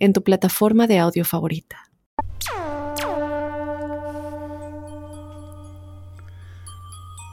en 0.00 0.12
tu 0.12 0.22
plataforma 0.22 0.86
de 0.86 0.98
audio 0.98 1.24
favorita. 1.24 1.76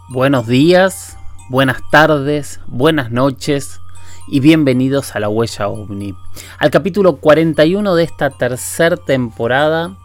Buenos 0.09 0.48
días, 0.48 1.18
buenas 1.50 1.80
tardes, 1.92 2.62
buenas 2.68 3.12
noches 3.12 3.80
y 4.30 4.40
bienvenidos 4.40 5.16
a 5.16 5.20
La 5.20 5.30
Huella 5.30 5.68
OVNI, 5.68 6.14
al 6.59 6.72
capítulo 6.72 7.18
41 7.18 7.95
de 7.95 8.04
esta 8.04 8.30
tercera 8.30 8.95
temporada 8.95 9.98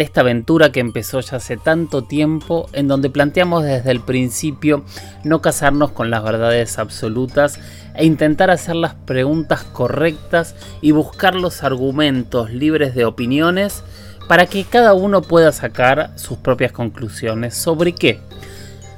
esta 0.00 0.20
aventura 0.20 0.72
que 0.72 0.80
empezó 0.80 1.20
ya 1.20 1.36
hace 1.36 1.56
tanto 1.56 2.02
tiempo, 2.02 2.68
en 2.72 2.88
donde 2.88 3.10
planteamos 3.10 3.64
desde 3.64 3.90
el 3.90 4.00
principio 4.00 4.84
no 5.24 5.40
casarnos 5.40 5.92
con 5.92 6.10
las 6.10 6.22
verdades 6.22 6.78
absolutas 6.78 7.58
e 7.94 8.04
intentar 8.04 8.50
hacer 8.50 8.76
las 8.76 8.94
preguntas 8.94 9.64
correctas 9.64 10.54
y 10.80 10.92
buscar 10.92 11.34
los 11.34 11.62
argumentos 11.62 12.50
libres 12.50 12.94
de 12.94 13.04
opiniones 13.04 13.84
para 14.28 14.46
que 14.46 14.64
cada 14.64 14.94
uno 14.94 15.22
pueda 15.22 15.50
sacar 15.52 16.12
sus 16.16 16.38
propias 16.38 16.72
conclusiones. 16.72 17.56
¿Sobre 17.56 17.92
qué? 17.92 18.20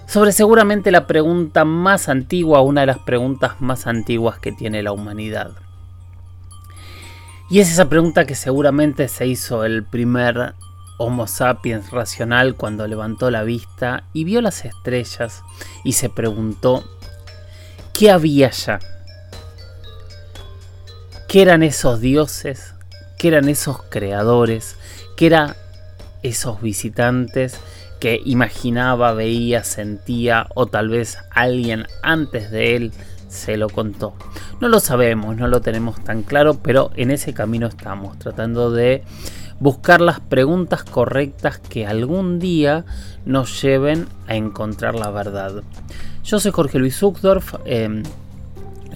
Sobre 0.07 0.33
seguramente 0.33 0.91
la 0.91 1.07
pregunta 1.07 1.65
más 1.65 2.11
antigua, 2.11 2.61
una 2.61 2.83
de 2.83 2.89
las 2.89 2.99
preguntas 2.99 3.61
más 3.61 3.87
antiguas 3.87 4.39
que 4.39 4.53
tiene 4.53 4.83
la 4.83 4.93
humanidad. 4.93 5.53
Y 7.49 7.61
es 7.61 7.71
esa 7.71 7.89
pregunta 7.89 8.27
que 8.27 8.35
seguramente 8.35 9.09
se 9.09 9.27
hizo 9.27 9.65
el 9.65 9.85
primer 9.85 10.55
Homo 11.05 11.27
sapiens 11.27 11.91
racional 11.91 12.55
cuando 12.55 12.87
levantó 12.87 13.29
la 13.33 13.43
vista 13.43 14.05
y 14.13 14.23
vio 14.23 14.41
las 14.41 14.65
estrellas 14.65 15.43
y 15.83 15.95
se 15.95 16.09
preguntó, 16.09 16.85
¿qué 17.93 18.13
había 18.13 18.47
allá? 18.47 18.79
¿Qué 21.27 21.43
eran 21.43 21.65
esos 21.65 22.01
dioses? 22.01 22.77
¿Qué 23.19 23.27
eran 23.27 23.49
esos 23.49 23.83
creadores? 23.83 24.77
¿Qué 25.17 25.27
eran 25.27 25.57
esos 26.23 26.63
visitantes 26.63 27.59
que 27.99 28.23
imaginaba, 28.25 29.13
veía, 29.13 29.65
sentía 29.65 30.47
o 30.55 30.67
tal 30.67 30.89
vez 30.89 31.19
alguien 31.33 31.89
antes 32.05 32.53
de 32.53 32.77
él 32.77 32.93
se 33.27 33.57
lo 33.57 33.69
contó? 33.69 34.15
No 34.61 34.69
lo 34.69 34.79
sabemos, 34.79 35.37
no 35.37 35.49
lo 35.49 35.63
tenemos 35.63 36.05
tan 36.05 36.23
claro, 36.23 36.61
pero 36.63 36.93
en 36.95 37.11
ese 37.11 37.35
camino 37.35 37.67
estamos, 37.67 38.21
tratando 38.21 38.71
de 38.71 39.03
buscar 39.61 40.01
las 40.01 40.21
preguntas 40.21 40.85
correctas 40.85 41.59
que 41.59 41.87
algún 41.87 42.39
día 42.39 42.85
nos 43.25 43.63
lleven 43.63 44.07
a 44.27 44.37
encontrar 44.37 44.95
la 44.95 45.11
verdad. 45.11 45.63
Yo 46.25 46.41
soy 46.41 46.53
Jorge 46.53 46.79
Luis 46.79 46.97
Zuckdorf, 46.97 47.55
em, 47.65 48.03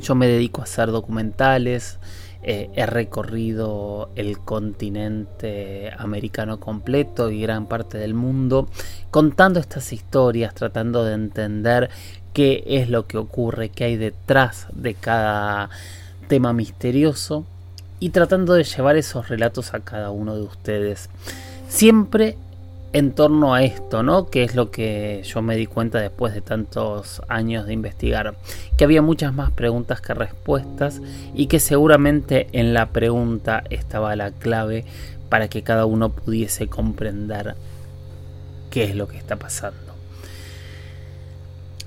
yo 0.00 0.14
me 0.14 0.28
dedico 0.28 0.60
a 0.60 0.64
hacer 0.64 0.90
documentales, 0.90 1.98
eh, 2.42 2.70
he 2.74 2.86
recorrido 2.86 4.10
el 4.14 4.38
continente 4.38 5.90
americano 5.98 6.60
completo 6.60 7.30
y 7.30 7.40
gran 7.40 7.66
parte 7.66 7.98
del 7.98 8.14
mundo 8.14 8.68
contando 9.10 9.58
estas 9.58 9.92
historias, 9.92 10.54
tratando 10.54 11.04
de 11.04 11.14
entender 11.14 11.90
qué 12.32 12.62
es 12.66 12.88
lo 12.88 13.06
que 13.08 13.18
ocurre, 13.18 13.70
qué 13.70 13.84
hay 13.84 13.96
detrás 13.96 14.68
de 14.72 14.94
cada 14.94 15.70
tema 16.28 16.52
misterioso 16.52 17.46
y 18.00 18.10
tratando 18.10 18.54
de 18.54 18.64
llevar 18.64 18.96
esos 18.96 19.28
relatos 19.28 19.74
a 19.74 19.80
cada 19.80 20.10
uno 20.10 20.34
de 20.34 20.42
ustedes. 20.42 21.08
Siempre 21.68 22.36
en 22.92 23.12
torno 23.12 23.54
a 23.54 23.62
esto, 23.62 24.02
¿no? 24.02 24.30
Que 24.30 24.42
es 24.42 24.54
lo 24.54 24.70
que 24.70 25.22
yo 25.24 25.42
me 25.42 25.56
di 25.56 25.66
cuenta 25.66 26.00
después 26.00 26.32
de 26.32 26.40
tantos 26.40 27.20
años 27.28 27.66
de 27.66 27.74
investigar, 27.74 28.36
que 28.78 28.84
había 28.84 29.02
muchas 29.02 29.34
más 29.34 29.50
preguntas 29.50 30.00
que 30.00 30.14
respuestas 30.14 31.02
y 31.34 31.46
que 31.46 31.60
seguramente 31.60 32.48
en 32.52 32.72
la 32.72 32.86
pregunta 32.86 33.64
estaba 33.68 34.16
la 34.16 34.30
clave 34.30 34.84
para 35.28 35.48
que 35.48 35.62
cada 35.62 35.84
uno 35.84 36.10
pudiese 36.10 36.68
comprender 36.68 37.54
qué 38.70 38.84
es 38.84 38.94
lo 38.94 39.08
que 39.08 39.18
está 39.18 39.36
pasando. 39.36 39.78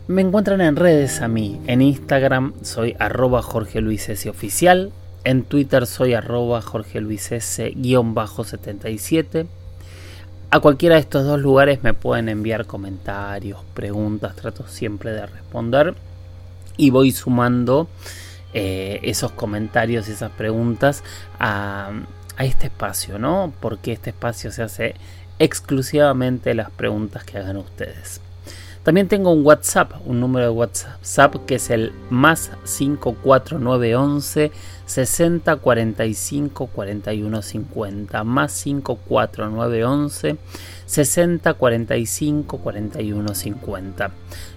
Me 0.07 0.21
encuentran 0.21 0.61
en 0.61 0.75
redes 0.75 1.21
a 1.21 1.27
mí, 1.27 1.59
en 1.67 1.81
Instagram 1.81 2.53
soy 2.61 2.95
arroba 2.99 3.41
Jorge 3.41 3.81
Luis 3.81 4.09
Oficial, 4.27 4.91
en 5.23 5.43
Twitter 5.43 5.85
soy 5.85 6.13
arroba 6.13 6.61
Jorge 6.61 6.99
Luis 7.01 7.31
S-77. 7.31 9.47
A 10.51 10.59
cualquiera 10.59 10.95
de 10.95 11.01
estos 11.01 11.25
dos 11.25 11.39
lugares 11.39 11.83
me 11.83 11.93
pueden 11.93 12.27
enviar 12.29 12.65
comentarios, 12.65 13.59
preguntas, 13.73 14.35
trato 14.35 14.65
siempre 14.67 15.11
de 15.11 15.27
responder 15.27 15.93
y 16.75 16.89
voy 16.89 17.11
sumando 17.11 17.87
eh, 18.53 18.99
esos 19.03 19.31
comentarios 19.31 20.09
y 20.09 20.13
esas 20.13 20.31
preguntas 20.31 21.03
a, 21.39 21.91
a 22.35 22.45
este 22.45 22.65
espacio, 22.67 23.19
¿no? 23.19 23.53
Porque 23.59 23.91
este 23.91 24.09
espacio 24.09 24.51
se 24.51 24.63
hace 24.63 24.95
exclusivamente 25.37 26.55
las 26.55 26.71
preguntas 26.71 27.23
que 27.23 27.37
hagan 27.37 27.57
ustedes. 27.57 28.21
También 28.83 29.07
tengo 29.07 29.31
un 29.31 29.45
WhatsApp, 29.45 29.93
un 30.05 30.19
número 30.19 30.45
de 30.45 30.51
WhatsApp 30.51 31.35
que 31.45 31.55
es 31.55 31.69
el 31.69 31.91
más 32.09 32.51
54911 32.63 34.51
60 34.89 35.57
45 35.57 36.65
41 36.65 37.41
50 37.43 38.23
más 38.23 38.63
54911 38.63 40.37
60 40.87 41.53
45 41.53 42.57
41 42.57 43.35
50 43.35 44.11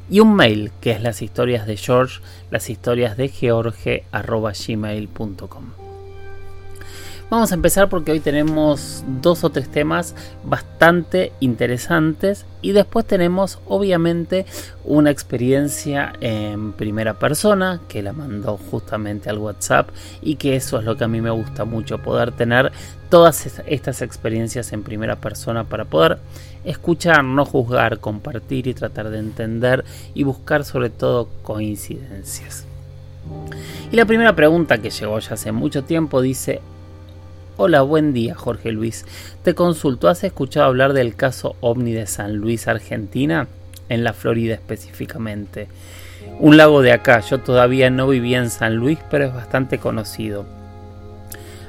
y 0.08 0.20
un 0.20 0.34
mail 0.34 0.72
que 0.80 0.92
es 0.92 1.02
las 1.02 1.20
historias 1.20 1.66
de 1.66 1.76
George 1.76 2.20
las 2.50 2.70
historias 2.70 3.18
de 3.18 3.28
George 3.28 4.04
arroba 4.10 4.52
gmail.com 4.52 5.81
Vamos 7.32 7.50
a 7.50 7.54
empezar 7.54 7.88
porque 7.88 8.12
hoy 8.12 8.20
tenemos 8.20 9.04
dos 9.22 9.42
o 9.42 9.48
tres 9.48 9.70
temas 9.70 10.14
bastante 10.44 11.32
interesantes 11.40 12.44
y 12.60 12.72
después 12.72 13.06
tenemos 13.06 13.58
obviamente 13.66 14.44
una 14.84 15.10
experiencia 15.10 16.12
en 16.20 16.74
primera 16.74 17.14
persona 17.14 17.80
que 17.88 18.02
la 18.02 18.12
mandó 18.12 18.58
justamente 18.70 19.30
al 19.30 19.38
WhatsApp 19.38 19.88
y 20.20 20.36
que 20.36 20.56
eso 20.56 20.78
es 20.78 20.84
lo 20.84 20.98
que 20.98 21.04
a 21.04 21.08
mí 21.08 21.22
me 21.22 21.30
gusta 21.30 21.64
mucho, 21.64 21.96
poder 21.96 22.32
tener 22.32 22.70
todas 23.08 23.62
estas 23.66 24.02
experiencias 24.02 24.70
en 24.74 24.82
primera 24.82 25.16
persona 25.16 25.64
para 25.64 25.86
poder 25.86 26.18
escuchar, 26.64 27.24
no 27.24 27.46
juzgar, 27.46 27.98
compartir 27.98 28.66
y 28.66 28.74
tratar 28.74 29.08
de 29.08 29.20
entender 29.20 29.86
y 30.12 30.24
buscar 30.24 30.66
sobre 30.66 30.90
todo 30.90 31.30
coincidencias. 31.42 32.66
Y 33.90 33.96
la 33.96 34.04
primera 34.04 34.36
pregunta 34.36 34.76
que 34.78 34.90
llegó 34.90 35.18
ya 35.18 35.32
hace 35.32 35.50
mucho 35.50 35.84
tiempo 35.84 36.20
dice, 36.20 36.60
Hola, 37.64 37.82
buen 37.82 38.12
día 38.12 38.34
Jorge 38.34 38.72
Luis. 38.72 39.04
Te 39.44 39.54
consulto, 39.54 40.08
¿has 40.08 40.24
escuchado 40.24 40.66
hablar 40.66 40.94
del 40.94 41.14
caso 41.14 41.54
OVNI 41.60 41.92
de 41.92 42.08
San 42.08 42.34
Luis, 42.34 42.66
Argentina? 42.66 43.46
En 43.88 44.02
la 44.02 44.14
Florida 44.14 44.54
específicamente. 44.54 45.68
Un 46.40 46.56
lago 46.56 46.82
de 46.82 46.90
acá, 46.90 47.20
yo 47.20 47.38
todavía 47.38 47.88
no 47.88 48.08
vivía 48.08 48.38
en 48.38 48.50
San 48.50 48.74
Luis, 48.74 48.98
pero 49.12 49.26
es 49.26 49.32
bastante 49.32 49.78
conocido. 49.78 50.44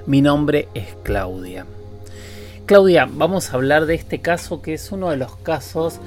Mi 0.08 0.24
nombre 0.24 0.68
es 0.74 0.96
Claudia. 1.04 1.68
Claudia, 2.66 3.08
vamos 3.08 3.52
a 3.52 3.54
hablar 3.54 3.86
de 3.86 3.94
este 3.94 4.18
caso 4.18 4.64
que 4.64 4.74
es 4.74 4.92
uno 4.92 5.12
de 5.12 5.18
los 5.18 5.36
casos 5.36 6.00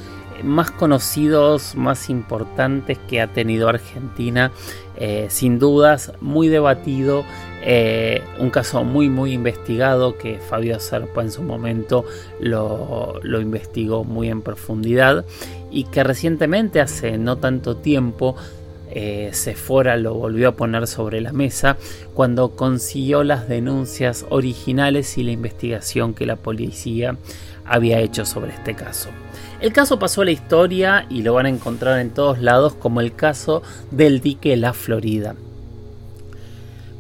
más 0.43 0.71
conocidos, 0.71 1.75
más 1.75 2.11
importantes 2.11 2.99
que 3.09 3.21
ha 3.21 3.29
tenido 3.29 3.69
Argentina, 3.69 4.53
eh, 4.97 5.27
sin 5.29 5.59
dudas, 5.59 6.13
muy 6.21 6.49
debatido, 6.49 7.25
eh, 7.63 8.23
un 8.39 8.51
caso 8.51 8.85
muy 8.85 9.09
muy 9.11 9.33
investigado 9.33 10.17
que 10.17 10.39
Fabio 10.39 10.79
Serpa 10.81 11.23
en 11.23 11.31
su 11.31 11.43
momento 11.43 12.05
lo, 12.41 13.21
investigó 13.23 14.05
muy 14.05 14.29
en 14.29 14.43
profundidad 14.43 15.25
y 15.71 15.85
que 15.85 16.05
recientemente, 16.05 16.81
hace 16.81 17.19
no 17.19 17.37
tanto 17.37 17.77
tiempo, 17.77 18.37
eh, 18.91 19.31
Sephora 19.33 19.97
lo 19.97 20.15
volvió 20.15 20.49
a 20.49 20.53
poner 20.53 20.87
sobre 20.87 21.21
la 21.21 21.33
mesa 21.33 21.77
cuando 22.15 22.51
consiguió 22.51 23.25
las 23.25 23.49
denuncias 23.49 24.25
originales 24.31 25.19
y 25.19 25.25
la 25.25 25.33
investigación 25.33 26.15
que 26.15 26.25
la 26.25 26.37
policía 26.37 27.19
había 27.67 27.99
hecho 27.99 28.25
sobre 28.25 28.53
este 28.53 28.75
caso. 28.75 29.11
El 29.59 29.73
caso 29.73 29.99
pasó 29.99 30.21
a 30.21 30.27
la 30.27 30.33
historia 30.33 31.07
y 31.09 31.23
lo 31.23 31.33
van 31.33 31.47
a 31.47 31.49
encontrar 31.49 31.99
en 32.01 32.11
todos 32.11 32.41
lados 32.41 32.75
como 32.75 33.01
el 33.01 33.15
caso 33.15 33.63
del 33.91 34.21
dique 34.21 34.55
La 34.57 34.75
Florida. 34.75 35.35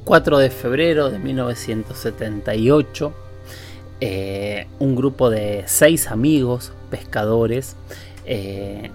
4 0.04 0.38
de 0.38 0.50
febrero 0.50 1.10
de 1.10 1.18
1978, 1.18 3.12
eh, 4.00 4.68
un 4.78 4.96
grupo 4.96 5.28
de 5.28 5.64
seis 5.66 6.06
amigos 6.06 6.72
pescadores 6.90 7.76
eh, 8.24 8.90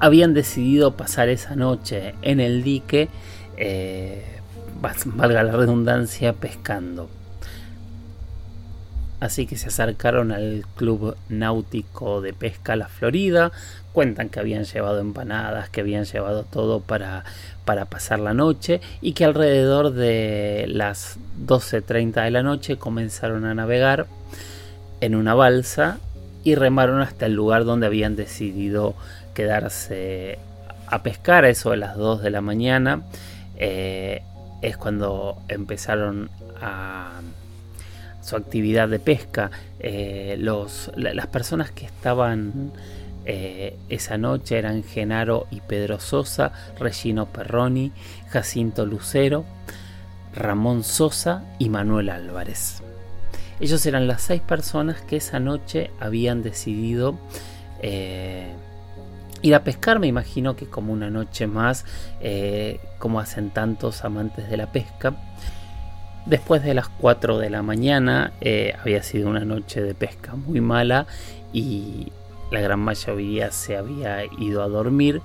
habían 0.00 0.34
decidido 0.34 0.96
pasar 0.96 1.28
esa 1.28 1.54
noche 1.54 2.14
en 2.22 2.40
el 2.40 2.64
dique, 2.64 3.08
eh, 3.56 4.24
valga 4.80 5.44
la 5.44 5.52
redundancia, 5.52 6.32
pescando. 6.32 7.08
Así 9.18 9.46
que 9.46 9.56
se 9.56 9.68
acercaron 9.68 10.30
al 10.30 10.64
Club 10.76 11.16
Náutico 11.28 12.20
de 12.20 12.34
Pesca 12.34 12.76
La 12.76 12.88
Florida. 12.88 13.50
Cuentan 13.92 14.28
que 14.28 14.40
habían 14.40 14.64
llevado 14.64 15.00
empanadas, 15.00 15.70
que 15.70 15.80
habían 15.80 16.04
llevado 16.04 16.44
todo 16.44 16.80
para, 16.80 17.24
para 17.64 17.86
pasar 17.86 18.20
la 18.20 18.34
noche 18.34 18.80
y 19.00 19.14
que 19.14 19.24
alrededor 19.24 19.92
de 19.92 20.66
las 20.68 21.18
12.30 21.46 22.24
de 22.24 22.30
la 22.30 22.42
noche 22.42 22.76
comenzaron 22.76 23.46
a 23.46 23.54
navegar 23.54 24.06
en 25.00 25.14
una 25.14 25.34
balsa 25.34 25.98
y 26.44 26.54
remaron 26.54 27.00
hasta 27.00 27.26
el 27.26 27.32
lugar 27.32 27.64
donde 27.64 27.86
habían 27.86 28.16
decidido 28.16 28.94
quedarse 29.34 30.38
a 30.86 31.02
pescar 31.02 31.44
eso 31.44 31.70
de 31.70 31.78
las 31.78 31.96
2 31.96 32.22
de 32.22 32.30
la 32.30 32.42
mañana. 32.42 33.02
Eh, 33.56 34.22
es 34.60 34.76
cuando 34.76 35.38
empezaron 35.48 36.30
a 36.60 37.20
su 38.26 38.34
actividad 38.34 38.88
de 38.88 38.98
pesca. 38.98 39.52
Eh, 39.78 40.36
los, 40.40 40.90
las 40.96 41.28
personas 41.28 41.70
que 41.70 41.86
estaban 41.86 42.72
eh, 43.24 43.76
esa 43.88 44.18
noche 44.18 44.58
eran 44.58 44.82
Genaro 44.82 45.46
y 45.52 45.60
Pedro 45.60 46.00
Sosa, 46.00 46.52
Regino 46.78 47.26
Perroni, 47.26 47.92
Jacinto 48.28 48.84
Lucero, 48.84 49.44
Ramón 50.34 50.82
Sosa 50.82 51.44
y 51.60 51.68
Manuel 51.68 52.10
Álvarez. 52.10 52.82
Ellos 53.60 53.86
eran 53.86 54.08
las 54.08 54.22
seis 54.22 54.42
personas 54.42 55.00
que 55.02 55.16
esa 55.16 55.38
noche 55.38 55.92
habían 56.00 56.42
decidido 56.42 57.16
eh, 57.80 58.52
ir 59.40 59.54
a 59.54 59.62
pescar, 59.62 60.00
me 60.00 60.08
imagino 60.08 60.56
que 60.56 60.66
como 60.66 60.92
una 60.92 61.10
noche 61.10 61.46
más, 61.46 61.84
como 62.98 63.20
hacen 63.20 63.50
tantos 63.50 64.04
amantes 64.04 64.50
de 64.50 64.56
la 64.56 64.72
pesca. 64.72 65.14
Después 66.26 66.64
de 66.64 66.74
las 66.74 66.88
4 66.88 67.38
de 67.38 67.50
la 67.50 67.62
mañana 67.62 68.32
eh, 68.40 68.74
había 68.80 69.04
sido 69.04 69.30
una 69.30 69.44
noche 69.44 69.80
de 69.80 69.94
pesca 69.94 70.34
muy 70.34 70.60
mala 70.60 71.06
y 71.52 72.08
la 72.50 72.60
gran 72.60 72.80
mayoría 72.80 73.52
se 73.52 73.76
había 73.76 74.24
ido 74.38 74.62
a 74.62 74.68
dormir 74.68 75.22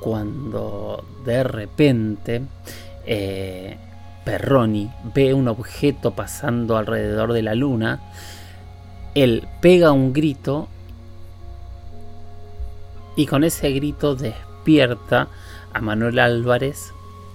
cuando 0.00 1.04
de 1.24 1.44
repente 1.44 2.42
eh, 3.06 3.76
Perroni 4.24 4.90
ve 5.14 5.34
un 5.34 5.46
objeto 5.46 6.12
pasando 6.12 6.76
alrededor 6.76 7.32
de 7.32 7.42
la 7.42 7.54
luna. 7.54 8.00
Él 9.14 9.46
pega 9.60 9.92
un 9.92 10.12
grito 10.12 10.68
y 13.14 13.26
con 13.26 13.44
ese 13.44 13.70
grito 13.70 14.16
despierta 14.16 15.28
a 15.72 15.80
Manuel 15.80 16.18
Álvarez 16.18 16.92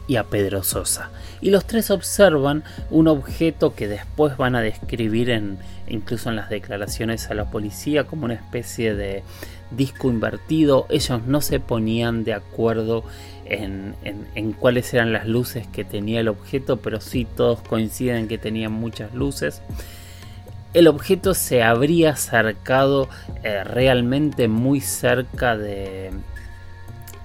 y 0.08 0.18
a 0.18 0.24
Pedro 0.24 0.64
Sosa. 0.64 1.10
Y 1.42 1.50
los 1.50 1.66
tres 1.66 1.92
observan 1.92 2.64
un 2.90 3.08
objeto 3.08 3.76
que 3.76 3.88
después 3.88 4.38
van 4.38 4.56
a 4.56 4.62
describir 4.62 5.30
en, 5.30 5.58
incluso 5.88 6.30
en 6.30 6.36
las 6.36 6.50
declaraciones 6.50 7.30
a 7.30 7.34
la 7.34 7.50
policía 7.52 8.06
como 8.06 8.26
una 8.26 8.36
especie 8.36 8.96
de 8.96 9.24
disco 9.72 10.10
invertido. 10.10 10.86
Ellos 10.90 11.22
no 11.26 11.42
se 11.42 11.60
ponían 11.60 12.24
de 12.24 12.34
acuerdo 12.34 13.04
en, 13.46 13.96
en, 14.04 14.54
cuáles 14.54 14.94
eran 14.94 15.14
las 15.14 15.28
luces 15.28 15.68
que 15.68 15.84
tenía 15.84 16.20
el 16.20 16.28
objeto, 16.28 16.78
pero 16.78 17.00
sí 17.00 17.26
todos 17.26 17.62
coinciden 17.62 18.28
que 18.28 18.38
tenía 18.38 18.70
muchas 18.70 19.14
luces. 19.14 19.62
El 20.74 20.88
objeto 20.88 21.34
se 21.34 21.64
habría 21.64 22.12
acercado 22.12 23.08
eh, 23.44 23.64
realmente 23.64 24.48
muy 24.48 24.82
cerca 24.82 25.56
de, 25.56 26.12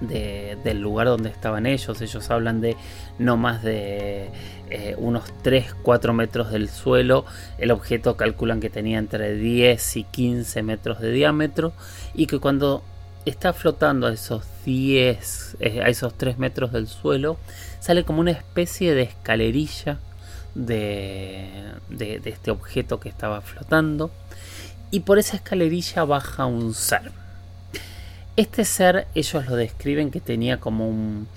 del 0.01 0.81
lugar 0.81 1.07
donde 1.07 1.29
estaban 1.29 1.65
ellos. 1.65 2.01
Ellos 2.01 2.29
hablan 2.29 2.61
de 2.61 2.75
no 3.19 3.37
más 3.37 3.63
de 3.63 4.29
eh, 4.69 4.95
unos 4.97 5.23
3-4 5.43 6.13
metros 6.13 6.51
del 6.51 6.69
suelo. 6.69 7.25
El 7.57 7.71
objeto 7.71 8.17
calculan 8.17 8.59
que 8.59 8.69
tenía 8.69 8.97
entre 8.97 9.35
10 9.35 9.97
y 9.97 10.03
15 10.03 10.63
metros 10.63 10.99
de 10.99 11.11
diámetro 11.11 11.73
y 12.13 12.25
que 12.27 12.39
cuando 12.39 12.83
está 13.25 13.53
flotando 13.53 14.07
a 14.07 14.13
esos 14.13 14.43
10, 14.65 15.57
eh, 15.59 15.81
a 15.81 15.89
esos 15.89 16.17
3 16.17 16.37
metros 16.37 16.71
del 16.71 16.87
suelo, 16.87 17.37
sale 17.79 18.03
como 18.03 18.21
una 18.21 18.31
especie 18.31 18.95
de 18.95 19.03
escalerilla 19.03 19.99
de, 20.55 21.47
de 21.89 22.21
este 22.25 22.51
objeto 22.51 22.99
que 22.99 23.09
estaba 23.09 23.41
flotando. 23.41 24.11
Y 24.89 25.01
por 25.01 25.19
esa 25.19 25.37
escalerilla 25.37 26.03
baja 26.03 26.45
un 26.45 26.73
ser. 26.73 27.20
Este 28.35 28.65
ser 28.65 29.07
ellos 29.13 29.45
lo 29.47 29.55
describen 29.55 30.09
que 30.09 30.21
tenía 30.21 30.57
como 30.59 30.87
un, 30.87 31.27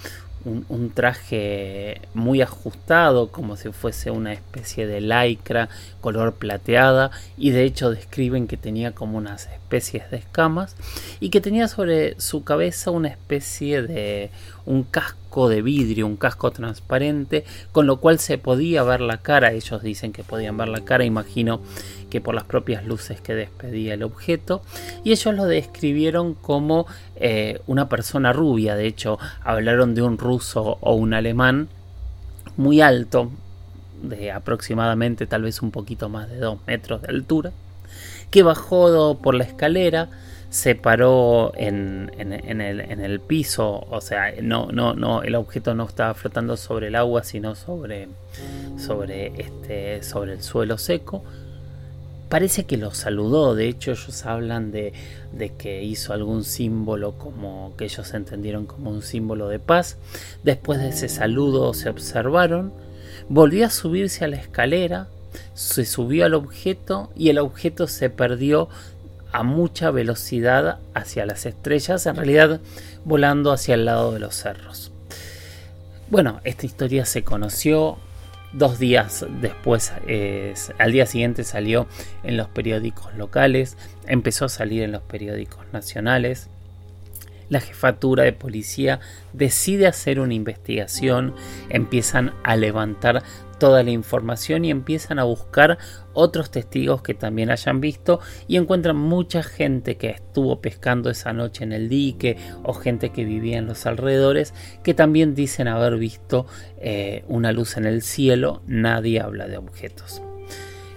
un, 0.45 0.91
traje 0.91 2.01
muy 2.13 2.43
ajustado, 2.43 3.29
como 3.29 3.57
si 3.57 3.71
fuese 3.73 4.11
una 4.11 4.33
especie 4.33 4.87
de 4.87 5.01
lycra 5.01 5.69
color 6.01 6.35
plateada, 6.35 7.11
y 7.37 7.51
de 7.51 7.65
hecho 7.65 7.91
describen 7.91 8.47
que 8.47 8.57
tenía 8.57 8.93
como 8.93 9.17
unas 9.17 9.47
especies 9.47 10.11
de 10.11 10.19
escamas, 10.19 10.77
y 11.21 11.31
que 11.31 11.41
tenía 11.41 11.69
sobre 11.69 12.21
su 12.21 12.45
cabeza 12.45 12.91
una 12.91 13.09
especie 13.09 13.83
de 13.83 14.31
un 14.67 14.83
casco 14.83 15.49
de 15.49 15.63
vidrio, 15.63 16.07
un 16.07 16.17
casco 16.17 16.51
transparente, 16.51 17.45
con 17.73 17.87
lo 17.87 17.99
cual 17.99 18.19
se 18.19 18.39
podía 18.39 18.83
ver 18.83 19.01
la 19.01 19.19
cara, 19.19 19.53
ellos 19.53 19.83
dicen 19.83 20.13
que 20.13 20.25
podían 20.25 20.57
ver 20.57 20.69
la 20.69 20.85
cara, 20.85 21.05
imagino 21.05 21.61
que 22.15 22.21
por 22.21 22.37
las 22.37 22.45
propias 22.45 22.87
luces 22.87 23.21
que 23.21 23.35
despedía 23.35 23.95
el 23.95 24.05
objeto, 24.05 24.63
y 25.03 25.11
ellos 25.11 25.35
lo 25.35 25.47
describieron 25.47 26.35
como 26.35 26.87
eh, 27.17 27.61
una 27.67 27.89
persona 27.89 28.33
rubia, 28.33 28.77
de 28.77 28.87
hecho 28.87 29.19
hablaron 29.43 29.97
de 29.97 30.03
un 30.03 30.17
ruso 30.17 30.79
o 30.81 30.95
un 30.95 31.13
alemán 31.13 31.67
muy 32.57 32.81
alto, 32.81 33.33
de 34.01 34.31
aproximadamente 34.31 35.27
tal 35.27 35.43
vez 35.43 35.61
un 35.61 35.73
poquito 35.73 36.09
más 36.09 36.31
de 36.31 36.37
2 36.37 36.61
metros 36.69 37.03
de 37.03 37.09
altura, 37.09 37.51
que 38.31 38.45
bajó 38.45 39.19
por 39.21 39.35
la 39.35 39.43
escalera, 39.43 40.09
se 40.51 40.77
paró 40.77 41.51
en, 41.57 42.13
el, 42.17 43.21
piso, 43.23 43.89
o 43.91 44.01
sea, 44.01 44.33
no, 44.41 44.69
no, 44.71 44.95
no, 44.95 45.25
el 45.25 45.35
objeto 45.35 45.75
no 45.75 45.85
estaba 45.85 46.15
flotando 46.15 46.57
sobre 46.57 46.87
el 46.87 46.95
agua, 46.95 47.25
sino 47.25 47.57
sobre, 47.57 48.07
sobre, 48.79 49.33
este, 49.37 50.05
sobre 50.05 50.35
el 50.35 50.43
suelo 50.45 50.79
seco, 50.79 51.25
parece 52.29 52.65
que 52.65 52.77
lo 52.77 52.93
saludó, 52.93 53.55
de 53.55 53.69
hecho 53.69 53.93
ellos 53.93 54.27
hablan 54.27 54.73
de, 54.73 54.93
que 55.59 55.83
hizo 55.83 56.13
algún 56.13 56.45
símbolo 56.45 57.13
como 57.19 57.75
que 57.77 57.85
ellos 57.85 58.13
entendieron 58.15 58.67
como 58.67 58.91
un 58.91 59.03
símbolo 59.03 59.49
de 59.49 59.59
paz. 59.59 59.97
Después 60.43 60.81
de 60.81 60.89
ese 60.89 61.09
saludo 61.09 61.75
se 61.75 61.89
observaron, 61.89 62.73
volvió 63.29 63.67
a 63.67 63.71
subirse 63.71 64.25
a 64.25 64.29
la 64.29 64.37
escalera, 64.37 65.09
se 65.55 65.85
subió 65.85 66.25
al 66.25 66.35
objeto 66.35 67.11
y 67.17 67.29
el 67.31 67.39
objeto 67.39 67.87
se 67.87 68.11
perdió 68.11 68.69
a 69.33 69.43
mucha 69.43 69.91
velocidad 69.91 70.79
hacia 70.95 71.27
las 71.27 71.45
estrellas, 71.45 72.07
en 72.07 72.17
realidad 72.17 72.61
volando 73.05 73.51
hacia 73.51 73.75
el 73.75 73.85
lado 73.85 74.13
de 74.13 74.21
los 74.21 74.37
cerros. 74.37 74.93
Bueno, 76.09 76.41
esta 76.45 76.67
historia 76.67 77.05
se 77.05 77.25
conoció 77.25 77.99
Dos 78.55 78.79
días 78.79 79.27
después, 79.41 79.93
al 80.79 80.93
día 80.93 81.07
siguiente 81.07 81.43
salió 81.43 81.89
en 82.23 82.37
los 82.37 82.47
periódicos 82.47 83.13
locales, 83.17 83.77
empezó 84.07 84.45
a 84.45 84.49
salir 84.49 84.85
en 84.85 84.93
los 84.93 85.03
periódicos 85.03 85.67
nacionales. 85.73 86.49
La 87.49 87.61
jefatura 87.61 88.23
de 88.23 88.33
policía 88.33 89.01
decide 89.33 89.89
hacer 89.89 90.21
una 90.21 90.35
investigación, 90.35 91.35
empiezan 91.69 92.33
a 92.45 92.55
levantar 92.55 93.25
toda 93.65 93.83
la 93.83 93.93
información 93.93 94.67
y 94.67 94.71
empiezan 94.71 95.19
a 95.19 95.25
buscar 95.25 95.79
otros 96.13 96.51
testigos 96.51 97.01
que 97.01 97.15
también 97.15 97.51
hayan 97.51 97.81
visto 97.81 98.21
y 98.47 98.59
encuentran 98.59 98.95
mucha 98.95 99.43
gente 99.43 99.97
que 99.97 100.11
estuvo 100.11 100.61
pescando 100.61 101.09
esa 101.09 101.33
noche 101.33 101.65
en 101.65 101.73
el 101.73 101.89
dique 101.89 102.37
o 102.63 102.75
gente 102.75 103.09
que 103.09 103.25
vivía 103.25 103.57
en 103.57 103.67
los 103.67 103.87
alrededores 103.87 104.53
que 104.83 104.93
también 104.93 105.35
dicen 105.35 105.67
haber 105.67 105.97
visto 105.97 106.45
eh, 106.77 107.25
una 107.27 107.53
luz 107.53 107.79
en 107.79 107.87
el 107.87 108.03
cielo. 108.03 108.61
Nadie 108.67 109.23
habla 109.23 109.49
de 109.49 109.57
objetos. 109.57 110.21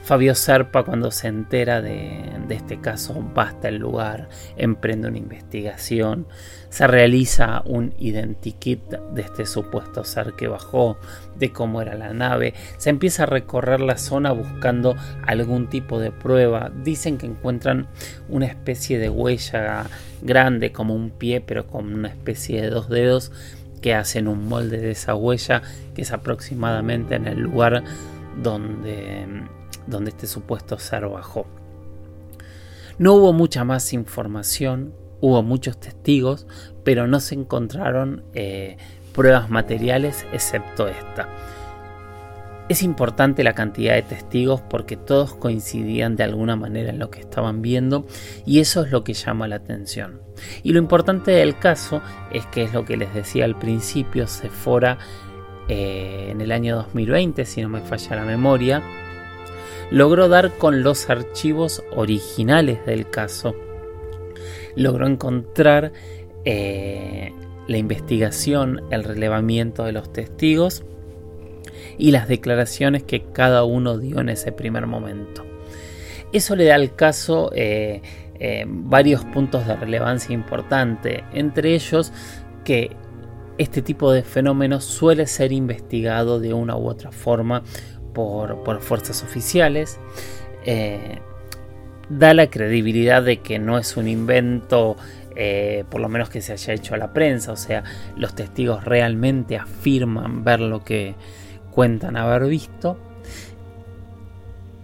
Fabio 0.08 0.36
Serpa 0.36 0.84
cuando 0.84 1.12
se 1.12 1.28
entera 1.28 1.82
de, 1.82 2.32
este 2.50 2.80
caso 2.80 3.30
va 3.38 3.44
hasta 3.44 3.68
el 3.68 3.76
lugar, 3.76 4.30
emprende 4.56 5.10
una 5.10 5.18
investigación, 5.18 6.28
se 6.70 6.88
realiza 6.88 7.62
un 7.66 7.94
identikit 8.00 8.82
de 8.88 9.22
este 9.22 9.46
supuesto 9.46 10.06
ser 10.06 10.32
que 10.38 10.48
bajó, 10.48 10.98
de 11.38 11.52
cómo 11.52 11.82
era 11.82 11.96
la 11.96 12.14
nave, 12.14 12.54
se 12.78 12.90
empieza 12.90 13.24
a 13.24 13.26
recorrer 13.26 13.82
la 13.82 13.98
zona 13.98 14.32
buscando 14.32 14.96
algún 15.26 15.68
tipo 15.68 16.00
de 16.00 16.12
prueba, 16.12 16.72
dicen 16.86 17.18
que 17.18 17.26
encuentran 17.26 17.88
una 18.30 18.46
especie 18.46 19.00
de 19.00 19.10
huella 19.10 19.88
grande 20.22 20.72
como 20.72 20.96
un 20.96 21.10
pie 21.10 21.42
pero 21.42 21.68
con 21.68 21.94
una 21.94 22.08
especie 22.08 22.62
de 22.62 22.70
dos 22.70 22.88
dedos 22.88 23.34
que 23.82 23.94
hacen 23.94 24.30
un 24.30 24.48
molde 24.48 24.78
de 24.78 24.92
esa 24.92 25.16
huella 25.16 25.64
que 25.96 26.04
es 26.04 26.14
aproximadamente 26.14 27.16
en 27.16 27.28
el 27.28 27.42
lugar 27.42 27.84
donde 28.42 29.26
donde 29.88 30.12
este 30.12 30.28
supuesto 30.28 30.78
ser 30.80 31.08
bajó. 31.08 31.46
No 32.98 33.14
hubo 33.14 33.34
mucha 33.34 33.64
más 33.64 33.94
información, 33.94 34.94
hubo 35.22 35.44
muchos 35.44 35.80
testigos, 35.80 36.48
pero 36.84 37.08
no 37.08 37.20
se 37.20 37.36
encontraron 37.36 38.24
eh, 38.34 38.78
pruebas 39.14 39.50
materiales 39.50 40.26
excepto 40.34 40.88
esta. 40.88 41.28
Es 42.70 42.84
importante 42.84 43.44
la 43.44 43.54
cantidad 43.54 43.94
de 43.94 44.02
testigos 44.02 44.62
porque 44.62 44.98
todos 44.98 45.34
coincidían 45.34 46.18
de 46.18 46.24
alguna 46.24 46.58
manera 46.58 46.90
en 46.90 47.00
lo 47.00 47.10
que 47.10 47.22
estaban 47.22 47.62
viendo 47.62 48.06
y 48.46 48.60
eso 48.60 48.84
es 48.84 48.92
lo 48.92 49.06
que 49.06 49.14
llama 49.14 49.48
la 49.48 49.56
atención. 49.56 50.22
Y 50.64 50.74
lo 50.74 50.80
importante 50.80 51.32
del 51.32 51.58
caso 51.58 52.02
es 52.32 52.46
que 52.48 52.64
es 52.64 52.74
lo 52.74 52.84
que 52.84 52.98
les 52.98 53.14
decía 53.14 53.46
al 53.46 53.58
principio, 53.58 54.28
Sephora 54.28 54.98
eh, 55.70 56.28
en 56.30 56.42
el 56.42 56.52
año 56.52 56.76
2020, 56.76 57.46
si 57.46 57.62
no 57.62 57.70
me 57.70 57.82
falla 57.82 58.18
la 58.18 58.26
memoria, 58.26 58.84
logró 59.92 60.30
dar 60.30 60.58
con 60.58 60.84
los 60.84 61.10
archivos 61.10 61.84
originales 61.96 62.86
del 62.86 63.10
caso, 63.10 63.56
logró 64.76 65.08
encontrar 65.08 65.92
eh, 66.46 67.34
la 67.68 67.78
investigación, 67.78 68.82
el 68.92 69.04
relevamiento 69.04 69.84
de 69.84 69.92
los 69.92 70.12
testigos, 70.12 70.84
y 71.98 72.12
las 72.12 72.28
declaraciones 72.28 73.04
que 73.04 73.22
cada 73.22 73.64
uno 73.64 73.98
dio 73.98 74.20
en 74.20 74.30
ese 74.30 74.52
primer 74.52 74.88
momento. 74.88 75.44
Eso 76.32 76.56
le 76.56 76.66
da 76.66 76.76
al 76.76 76.96
caso 76.96 77.52
eh, 77.56 78.02
eh, 78.40 78.66
varios 78.68 79.24
puntos 79.26 79.66
de 79.66 79.76
relevancia 79.76 80.34
importante, 80.34 81.24
entre 81.34 81.74
ellos 81.74 82.12
que 82.64 82.92
este 83.58 83.82
tipo 83.82 84.12
de 84.12 84.24
fenómenos 84.24 84.84
suele 84.84 85.26
ser 85.26 85.52
investigado 85.52 86.40
de 86.40 86.54
una 86.54 86.78
u 86.78 86.88
otra 86.88 87.12
forma 87.12 87.64
por, 88.18 88.82
fuerzas 88.82 89.24
oficiales. 89.24 89.98
Eh, 90.66 91.20
da 92.10 92.34
la 92.34 92.50
credibilidad 92.50 93.24
de 93.24 93.38
que 93.42 93.60
no 93.60 93.78
es 93.78 93.96
un 93.96 94.08
invento 94.08 94.98
por 95.92 96.02
lo 96.02 96.10
menos 96.10 96.32
que 96.32 96.42
se 96.42 96.52
haya 96.52 96.74
hecho 96.74 96.96
a 96.96 96.98
la 96.98 97.14
prensa, 97.14 97.52
o 97.52 97.58
sea, 97.58 97.84
los 98.16 98.34
testigos 98.34 98.84
realmente 98.84 99.56
afirman 99.56 100.44
ver 100.44 100.60
lo 100.60 100.84
que, 100.84 101.14
cuentan 101.78 102.18
haber 102.18 102.50
visto. 102.50 102.98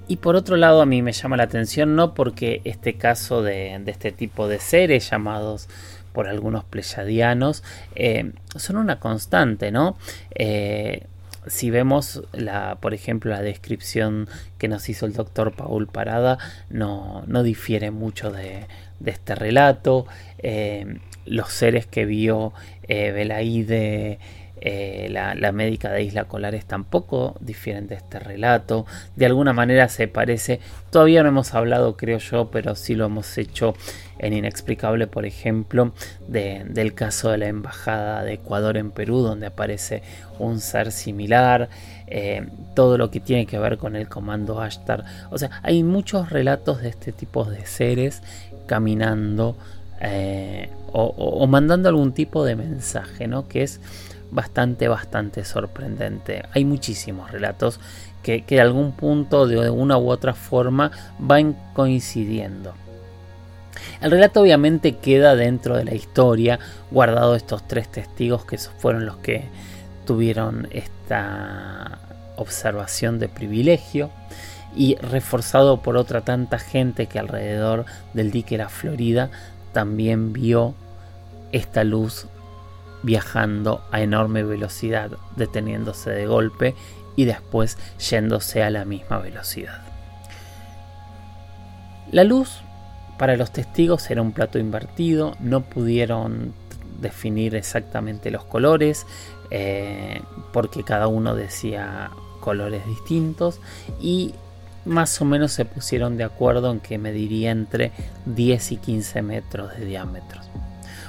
Y 0.07 0.17
por 0.17 0.35
otro 0.35 0.57
lado 0.57 0.79
a 0.79 0.85
mí 0.85 1.01
me 1.01 1.11
llama 1.11 1.37
la 1.37 1.43
atención 1.45 1.95
no 1.95 2.13
porque 2.13 2.61
este 2.65 2.97
caso 2.97 3.41
de, 3.41 3.81
este 3.87 4.11
tipo 4.11 4.47
de 4.47 4.59
seres 4.59 5.09
llamados 5.09 5.69
por 6.11 6.27
algunos 6.27 6.65
pleyadianos 6.65 7.63
eh, 7.95 8.33
son 8.55 8.75
una 8.75 8.99
constante, 8.99 9.71
¿no? 9.71 9.97
Eh, 10.35 11.07
si 11.47 11.69
vemos 11.69 12.23
la, 12.31 12.77
por 12.81 12.93
ejemplo, 12.93 13.31
la 13.31 13.41
descripción 13.41 14.27
que 14.57 14.67
nos 14.67 14.89
hizo 14.89 15.05
el 15.05 15.13
doctor 15.13 15.53
Paul 15.53 15.88
Parada, 15.88 16.38
no, 16.69 17.23
no 17.27 17.43
difiere 17.43 17.91
mucho 17.91 18.31
de, 18.31 18.67
este 19.05 19.35
relato. 19.35 20.05
Eh, 20.39 21.00
los 21.25 21.51
seres 21.53 21.85
que 21.85 22.05
vio 22.05 22.53
Belaide 22.88 24.19
eh, 24.65 25.10
la, 25.12 25.51
médica 25.51 25.91
de 25.91 26.03
Isla 26.03 26.24
Colares 26.24 26.63
tampoco 26.63 27.36
difieren 27.41 27.88
de 27.88 27.96
este 27.96 28.17
relato. 28.17 28.86
De 29.17 29.25
alguna 29.25 29.51
manera 29.51 29.89
se 29.89 30.08
parece. 30.08 30.62
Todavía 30.89 31.22
no 31.22 31.27
hemos 31.27 31.53
hablado, 31.53 31.98
creo 31.98 32.20
yo, 32.20 32.50
pero 32.50 32.74
sí 32.75 32.96
lo 32.96 33.08
hemos 33.08 33.38
hecho 33.38 33.74
en 34.20 34.32
Inexplicable, 34.32 35.08
por 35.08 35.25
ejemplo, 35.25 35.91
del 36.29 36.93
caso 36.93 37.29
de 37.32 37.39
la 37.39 37.48
Embajada 37.48 38.24
de 38.24 38.36
Ecuador 38.36 38.77
en 38.77 38.91
Perú, 38.91 39.17
donde 39.20 39.48
aparece 39.48 40.01
un 40.39 40.62
ser 40.62 40.93
similar. 40.93 41.67
Eh, 42.08 42.48
todo 42.74 42.98
lo 42.98 43.12
que 43.12 43.20
tiene 43.20 43.46
que 43.46 43.60
ver 43.60 43.77
con 43.77 43.98
el 43.98 44.08
comando 44.08 44.62
Ashtar. 44.62 45.03
O 45.29 45.38
sea, 45.38 45.60
hay 45.62 45.84
muchos 45.84 46.29
relatos 46.29 46.82
de 46.82 46.88
este 46.88 47.12
tipo 47.12 47.43
de 47.43 47.65
seres 47.65 48.22
caminando. 48.65 49.58
Eh, 50.00 50.70
o, 50.93 51.48
mandando 51.48 51.89
algún 51.89 52.13
tipo 52.13 52.46
de 52.46 52.55
mensaje, 52.55 53.27
¿no? 53.27 53.48
Que 53.48 53.63
es 53.63 53.82
bastante, 54.33 54.87
bastante 54.87 55.45
sorprendente. 55.45 56.43
Hay 56.53 56.65
muchísimos 56.65 57.31
relatos 57.31 57.79
que, 58.21 58.43
de 58.47 58.61
algún 58.61 58.93
punto, 58.93 59.47
de 59.47 59.69
una 59.69 59.97
u 59.97 60.09
otra 60.09 60.33
forma, 60.33 60.91
van 61.19 61.55
coincidiendo. 61.73 62.73
El 64.01 64.11
relato 64.11 64.41
obviamente 64.41 64.97
queda 64.97 65.35
dentro 65.35 65.77
de 65.77 65.85
la 65.85 65.93
historia, 65.93 66.59
guardado 66.91 67.35
estos 67.35 67.67
tres 67.67 67.91
testigos 67.91 68.45
que 68.45 68.57
fueron 68.57 69.05
los 69.05 69.17
que 69.17 69.45
tuvieron 70.05 70.67
esta 70.71 71.99
observación 72.35 73.19
de 73.19 73.29
privilegio 73.29 74.09
y 74.75 74.95
reforzado 74.95 75.81
por 75.81 75.97
otra 75.97 76.21
tanta 76.21 76.59
gente 76.59 77.05
que 77.05 77.19
alrededor 77.19 77.85
del 78.13 78.31
dique 78.31 78.57
La 78.57 78.69
Florida 78.69 79.29
también 79.71 80.33
vio 80.33 80.75
esta 81.51 81.83
luz 81.83 82.27
viajando 83.03 83.83
a 83.91 84.01
enorme 84.01 84.43
velocidad, 84.43 85.12
deteniéndose 85.36 86.10
de 86.10 86.25
golpe 86.25 86.75
y 87.15 87.25
después 87.25 87.77
yéndose 88.00 88.63
a 88.63 88.69
la 88.69 88.86
misma 88.86 89.19
velocidad. 89.19 89.81
La 92.12 92.24
luz 92.24 92.62
para 93.17 93.38
los 93.38 93.51
testigos 93.51 94.10
era 94.10 94.22
un 94.22 94.31
plato 94.31 94.60
invertido, 94.60 95.36
no 95.39 95.62
pudieron 95.62 96.53
definir 97.00 97.55
exactamente 97.55 98.31
los 98.31 98.45
colores 98.45 99.05
eh, 99.51 100.22
porque 100.51 100.83
cada 100.83 101.07
uno 101.07 101.36
decía 101.36 102.12
colores 102.39 102.86
distintos 102.86 103.60
y 104.01 104.33
más 104.86 105.22
o 105.22 105.25
menos 105.25 105.51
se 105.51 105.65
pusieron 105.65 106.17
de 106.17 106.24
acuerdo 106.24 106.72
en 106.72 106.79
que 106.79 106.98
mediría 106.98 107.51
entre 107.51 107.91
10 108.25 108.72
y 108.74 108.77
15 108.77 109.22
metros 109.22 109.77
de 109.77 109.86
diámetro. 109.86 110.41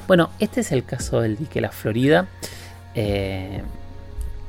Bueno, 0.07 0.31
este 0.39 0.61
es 0.61 0.73
el 0.73 0.85
caso 0.85 1.21
del 1.21 1.37
dique 1.37 1.61
La 1.61 1.71
Florida. 1.71 2.29
Eh, 2.95 3.63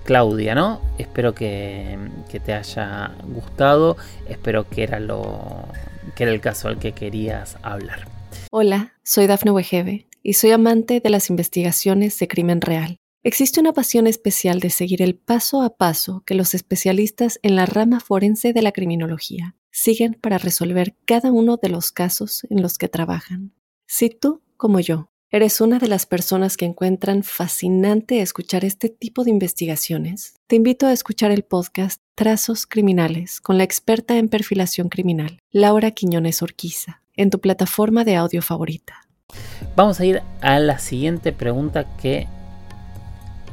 Claudia, 0.04 0.54
¿no? 0.54 0.82
Espero 0.98 1.34
que, 1.34 1.98
te 2.44 2.54
haya 2.54 3.12
gustado. 3.28 3.98
Espero 4.30 4.70
que 4.70 4.84
era 4.84 5.00
lo 5.00 5.68
que 6.16 6.24
era 6.24 6.32
el 6.32 6.42
caso 6.42 6.68
al 6.68 6.78
que 6.78 6.92
querías 6.92 7.58
hablar. 7.64 8.08
Hola, 8.52 8.94
soy 9.04 9.28
Dafne 9.28 9.52
Wegebe 9.52 10.08
y 10.22 10.34
soy 10.34 10.52
amante 10.52 11.00
de 11.00 11.10
las 11.10 11.30
investigaciones 11.30 12.20
de 12.20 12.28
crimen 12.28 12.62
real. 12.62 12.98
Existe 13.24 13.60
una 13.60 13.74
pasión 13.74 14.06
especial 14.06 14.60
de 14.60 14.70
seguir 14.70 15.02
el 15.02 15.16
paso 15.16 15.64
a 15.64 15.76
paso 15.76 16.22
que 16.28 16.36
los 16.36 16.54
especialistas 16.54 17.40
en 17.42 17.56
la 17.56 17.66
rama 17.66 18.00
forense 18.00 18.54
de 18.54 18.62
la 18.62 18.72
criminología 18.72 19.56
siguen 19.72 20.16
para 20.22 20.38
resolver 20.38 20.96
cada 21.06 21.32
uno 21.32 21.58
de 21.58 21.70
los 21.70 21.92
casos 21.92 22.46
en 22.52 22.62
los 22.62 22.78
que 22.78 22.88
trabajan. 22.88 23.54
Si 23.88 24.12
tú, 24.12 24.44
como 24.58 24.80
yo, 24.80 25.10
¿Eres 25.36 25.60
una 25.60 25.80
de 25.80 25.89
las 25.89 26.06
personas 26.06 26.56
que 26.56 26.63
encuentran 26.63 27.22
fascinante 27.22 28.22
escuchar 28.22 28.63
este 28.63 28.88
tipo 28.88 29.25
de 29.25 29.32
investigaciones? 29.32 30.36
Te 30.48 30.56
invito 30.56 30.88
a 30.88 30.94
escuchar 30.94 31.30
el 31.32 31.44
podcast 31.44 32.01
Trazos 32.15 32.65
Criminales 32.65 33.42
con 33.42 33.58
la 33.58 33.65
experta 33.65 34.18
en 34.18 34.30
perfilación 34.30 34.88
criminal, 34.88 35.39
Laura 35.51 35.92
Quiñones 35.92 36.42
Orquiza, 36.42 37.01
en 37.18 37.32
tu 37.32 37.42
plataforma 37.42 38.06
de 38.06 38.15
audio 38.15 38.42
favorita. 38.42 39.10
Vamos 39.75 40.00
a 40.00 40.06
ir 40.06 40.22
a 40.39 40.58
la 40.60 40.80
siguiente 40.80 41.34
pregunta 41.34 41.86
que 41.98 42.30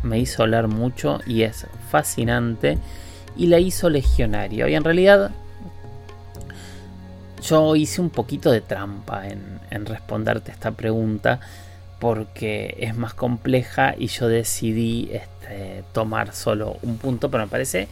me 0.05 0.21
hizo 0.21 0.45
hablar 0.45 0.69
mucho 0.69 1.19
y 1.27 1.43
es 1.43 1.67
fascinante 1.91 2.79
y 3.37 3.49
la 3.49 3.59
hizo 3.59 3.91
Legionario. 3.91 4.69
Y 4.69 4.77
en 4.77 4.85
realidad 4.85 5.33
yo 7.43 7.75
hice 7.75 8.01
un 8.01 8.11
poquito 8.11 8.53
de 8.53 8.61
trampa 8.61 9.27
en, 9.27 9.59
en 9.71 9.85
responderte 9.85 10.53
esta 10.53 10.71
pregunta 10.71 11.41
porque 12.03 12.75
es 12.81 12.97
más 12.97 13.15
compleja 13.15 13.95
y 13.97 14.09
yo 14.09 14.27
decidí 14.27 15.09
este, 15.13 15.85
tomar 15.93 16.35
solo 16.35 16.77
un 16.83 16.99
punto, 16.99 17.31
pero 17.31 17.45
me 17.45 17.49
parece 17.49 17.87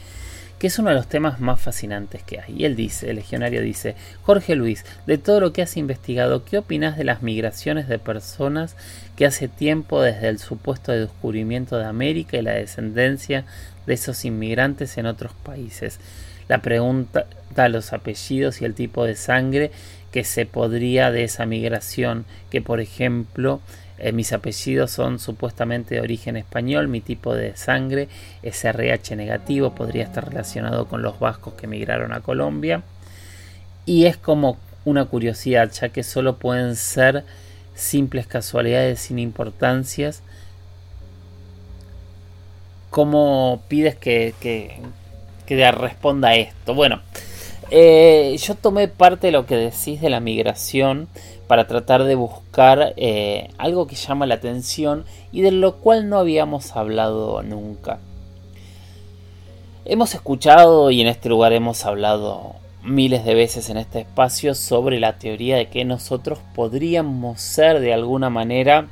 que 0.59 0.67
es 0.67 0.77
uno 0.81 0.89
de 0.89 0.97
los 0.97 1.07
temas 1.07 1.39
más 1.39 1.61
fascinantes 1.61 2.25
que 2.25 2.41
hay. 2.41 2.57
Y 2.59 2.65
él 2.65 2.75
dice, 2.75 3.09
el 3.09 3.17
legionario 3.17 3.63
dice, 3.63 3.95
Jorge 4.23 4.57
Luis, 4.57 4.85
de 5.07 5.17
todo 5.17 5.39
lo 5.39 5.53
que 5.53 5.63
has 5.63 5.77
investigado, 5.77 6.45
¿qué 6.45 6.59
opinas 6.59 6.97
de 6.99 7.05
las 7.05 7.23
migraciones 7.23 7.87
de 7.87 8.01
personas 8.01 8.75
que 9.15 9.27
hace 9.27 9.47
tiempo 9.47 10.03
desde 10.03 10.29
el 10.29 10.41
supuesto 10.41 10.91
descubrimiento 10.91 11.79
de 11.79 11.85
América 11.85 12.37
y 12.37 12.43
la 12.43 12.55
descendencia 12.55 13.45
de 13.87 13.95
esos 13.95 14.25
inmigrantes 14.25 14.99
en 14.99 15.07
otros 15.07 15.35
países? 15.45 16.01
La 16.49 16.63
pregunta 16.63 17.27
da 17.55 17.69
los 17.69 17.93
apellidos 17.93 18.61
y 18.61 18.65
el 18.65 18.75
tipo 18.75 19.05
de 19.05 19.15
sangre 19.15 19.71
que 20.11 20.25
se 20.25 20.47
podría 20.47 21.13
de 21.13 21.23
esa 21.23 21.47
migración, 21.47 22.25
que 22.51 22.61
por 22.61 22.81
ejemplo 22.81 23.61
eh, 24.01 24.13
mis 24.13 24.33
apellidos 24.33 24.91
son 24.91 25.19
supuestamente 25.19 25.97
de 25.97 26.01
origen 26.01 26.37
español, 26.37 26.89
mi 26.89 27.01
tipo 27.01 27.35
de 27.35 27.57
sangre 27.57 28.09
es 28.43 28.65
RH 28.65 29.15
negativo, 29.15 29.75
podría 29.75 30.05
estar 30.05 30.29
relacionado 30.29 30.87
con 30.89 31.03
los 31.03 31.19
vascos 31.19 31.55
que 31.55 31.67
emigraron 31.67 32.13
a 32.13 32.21
Colombia. 32.21 32.83
Y 33.85 34.07
es 34.07 34.17
como 34.17 34.59
una 34.85 35.05
curiosidad, 35.05 35.71
ya 35.73 35.91
que 35.91 36.03
solo 36.03 36.37
pueden 36.37 36.77
ser 36.77 37.25
simples 37.75 38.27
casualidades 38.27 39.01
sin 39.01 39.19
importancias. 39.19 40.23
¿Cómo 42.91 43.63
pides 43.69 43.97
que, 43.97 44.35
que, 44.41 44.81
responda 45.73 46.35
esto? 46.35 46.75
Bueno, 46.75 47.01
eh, 47.71 48.37
yo 48.39 48.55
tomé 48.55 48.89
parte 48.89 49.29
de 49.29 49.33
lo 49.33 49.47
que 49.47 49.57
decís 49.57 50.01
de 50.01 50.11
la 50.11 50.21
migración 50.21 51.09
para 51.47 51.67
tratar 51.67 52.05
de 52.05 52.15
buscar 52.15 52.95
eh, 52.97 53.51
algo 53.59 53.87
que 53.87 53.97
llama 53.97 54.27
la 54.27 54.37
atención 54.37 55.05
y 55.33 55.41
de 55.43 55.51
lo 55.51 55.77
cual 55.77 56.09
no 56.09 56.19
habíamos 56.19 56.77
hablado 56.77 57.43
nunca. 57.43 57.99
Hemos 59.85 60.15
escuchado 60.15 60.91
y 60.91 61.01
en 61.01 61.07
este 61.07 61.29
lugar 61.29 61.53
hemos 61.53 61.85
hablado 61.87 62.55
miles 62.83 63.25
de 63.25 63.35
veces 63.35 63.71
en 63.71 63.77
este 63.77 64.01
espacio 64.01 64.55
sobre 64.55 65.01
la 65.01 65.19
teoría 65.19 65.57
de 65.57 65.69
que 65.69 65.85
nosotros 65.85 66.39
podríamos 66.55 67.41
ser 67.41 67.81
de 67.81 67.93
alguna 67.93 68.31
manera 68.31 68.89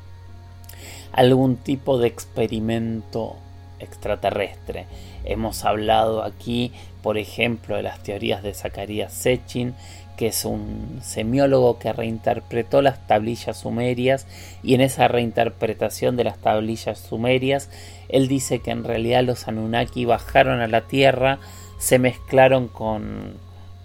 algún 1.12 1.56
tipo 1.56 1.98
de 1.98 2.08
experimento 2.08 3.36
extraterrestre. 3.78 4.86
Hemos 5.24 5.64
hablado 5.64 6.22
aquí, 6.22 6.72
por 7.08 7.16
ejemplo, 7.16 7.76
de 7.76 7.82
las 7.82 8.02
teorías 8.02 8.42
de 8.42 8.52
Zacarías 8.52 9.14
Sechin, 9.14 9.74
que 10.18 10.26
es 10.26 10.44
un 10.44 11.00
semiólogo 11.02 11.78
que 11.78 11.90
reinterpretó 11.90 12.82
las 12.82 13.06
tablillas 13.06 13.56
sumerias 13.56 14.26
y 14.62 14.74
en 14.74 14.82
esa 14.82 15.08
reinterpretación 15.08 16.18
de 16.18 16.24
las 16.24 16.36
tablillas 16.36 16.98
sumerias, 16.98 17.70
él 18.10 18.28
dice 18.28 18.58
que 18.58 18.72
en 18.72 18.84
realidad 18.84 19.24
los 19.24 19.48
Anunnaki 19.48 20.04
bajaron 20.04 20.60
a 20.60 20.68
la 20.68 20.82
Tierra, 20.82 21.38
se 21.78 21.98
mezclaron 21.98 22.68
con, 22.68 23.38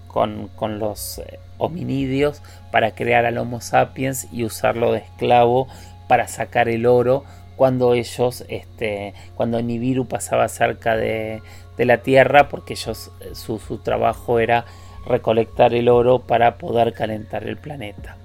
con, 0.09 0.49
con 0.49 0.79
los 0.79 1.19
eh, 1.19 1.39
hominidios 1.59 2.41
para 2.73 2.93
crear 2.93 3.25
al 3.25 3.37
Homo 3.37 3.61
sapiens 3.61 4.27
y 4.33 4.43
usarlo 4.43 4.91
de 4.91 4.99
esclavo 4.99 5.69
para 6.09 6.27
sacar 6.27 6.67
el 6.67 6.85
oro 6.85 7.23
cuando 7.55 7.93
ellos, 7.93 8.43
este, 8.49 9.13
cuando 9.35 9.61
Nibiru 9.61 10.07
pasaba 10.07 10.47
cerca 10.49 10.97
de, 10.97 11.41
la 11.77 12.03
Tierra, 12.03 12.49
porque 12.49 12.73
ellos, 12.73 13.11
eh, 13.21 13.35
su, 13.35 13.57
trabajo 13.79 14.39
era 14.39 14.65
recolectar 15.05 15.73
el 15.73 15.89
oro 15.89 16.19
para 16.19 16.57
poder 16.57 16.93
calentar 16.93 17.45
el 17.47 17.57
planeta. 17.57 18.17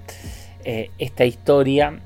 Eh, 0.63 0.91
esta 0.97 1.25
historia 1.25 1.99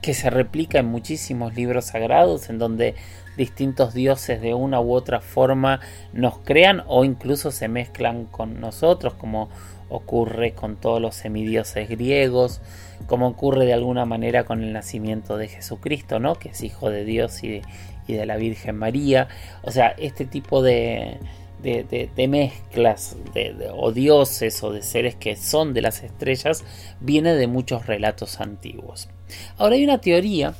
que 0.00 0.14
se 0.14 0.30
replica 0.30 0.78
en 0.78 0.86
muchísimos 0.86 1.54
libros 1.54 1.86
sagrados 1.86 2.50
en 2.50 2.58
donde 2.58 2.94
distintos 3.36 3.94
dioses 3.94 4.40
de 4.40 4.54
una 4.54 4.80
u 4.80 4.92
otra 4.92 5.20
forma 5.20 5.80
nos 6.12 6.38
crean 6.38 6.82
o 6.86 7.04
incluso 7.04 7.50
se 7.50 7.68
mezclan 7.68 8.26
con 8.26 8.60
nosotros 8.60 9.14
como 9.14 9.48
ocurre 9.88 10.52
con 10.52 10.76
todos 10.76 11.00
los 11.00 11.14
semidioses 11.14 11.88
griegos, 11.88 12.60
como 13.06 13.28
ocurre 13.28 13.64
de 13.64 13.74
alguna 13.74 14.04
manera 14.04 14.44
con 14.44 14.62
el 14.62 14.72
nacimiento 14.72 15.36
de 15.36 15.48
Jesucristo, 15.48 16.18
¿no? 16.18 16.34
que 16.34 16.50
es 16.50 16.62
hijo 16.62 16.90
de 16.90 17.04
Dios 17.04 17.42
y 17.44 17.48
de, 17.48 17.62
la 18.08 18.36
Virgen 18.36 18.76
María. 18.76 19.28
O 19.62 19.70
sea, 19.70 19.88
este 19.98 20.24
tipo 20.24 20.62
de, 20.62 21.18
de, 21.62 22.28
mezclas 22.28 23.16
de, 23.32 23.70
o 23.72 23.92
dioses 23.92 24.62
o 24.62 24.72
de 24.72 24.82
seres 24.82 25.14
que 25.16 25.36
son 25.36 25.72
de 25.74 25.82
las 25.82 26.02
estrellas 26.02 26.64
viene 27.00 27.34
de 27.34 27.46
muchos 27.46 27.86
relatos 27.86 28.40
antiguos. 28.40 29.08
Ahora 29.56 29.76
hay 29.76 29.84
una 29.84 30.00
teoría 30.00 30.54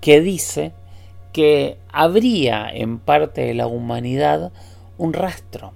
que 0.00 0.20
dice 0.20 0.72
que 1.32 1.78
habría 1.92 2.68
en 2.70 2.98
parte 2.98 3.42
de 3.42 3.54
la 3.54 3.66
humanidad 3.66 4.52
un 4.96 5.12
rastro 5.12 5.72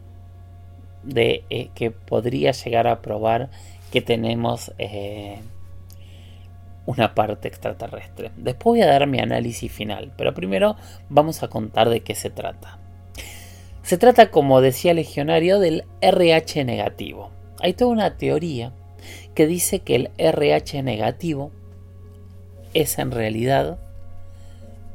de 1.02 1.44
eh, 1.50 1.68
que 1.74 1.90
podría 1.90 2.52
llegar 2.52 2.86
a 2.86 3.00
probar 3.00 3.50
que 3.90 4.00
tenemos 4.00 4.72
eh, 4.78 5.40
una 6.86 7.14
parte 7.14 7.48
extraterrestre. 7.48 8.32
Después 8.36 8.78
voy 8.78 8.82
a 8.82 8.90
dar 8.90 9.06
mi 9.06 9.20
análisis 9.20 9.70
final, 9.70 10.12
pero 10.16 10.34
primero 10.34 10.76
vamos 11.08 11.42
a 11.42 11.48
contar 11.48 11.88
de 11.88 12.00
qué 12.00 12.14
se 12.14 12.30
trata. 12.30 12.78
Se 13.82 13.98
trata, 13.98 14.30
como 14.30 14.60
decía 14.60 14.94
Legionario, 14.94 15.58
del 15.58 15.84
RH 16.00 16.64
negativo. 16.64 17.30
Hay 17.60 17.74
toda 17.74 17.90
una 17.90 18.16
teoría 18.16 18.72
que 19.34 19.46
dice 19.46 19.80
que 19.80 19.96
el 19.96 20.10
RH 20.18 20.82
negativo 20.82 21.50
es 22.74 22.98
en 22.98 23.10
realidad 23.10 23.78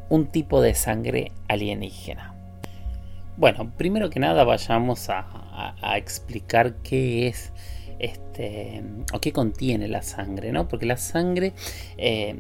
un 0.10 0.28
tipo 0.28 0.62
de 0.62 0.74
sangre 0.74 1.32
alienígena. 1.48 2.34
Bueno, 3.36 3.72
primero 3.78 4.10
que 4.10 4.20
nada 4.20 4.44
vayamos 4.44 5.10
a, 5.10 5.44
explicar 5.96 6.76
qué 6.78 7.28
es 7.28 7.52
este 8.00 8.84
o 9.14 9.20
qué 9.20 9.32
contiene 9.32 9.88
la 9.88 10.02
sangre, 10.02 10.52
¿no? 10.52 10.68
Porque 10.68 10.86
la 10.86 10.98
sangre 10.98 11.54
eh, 11.98 12.36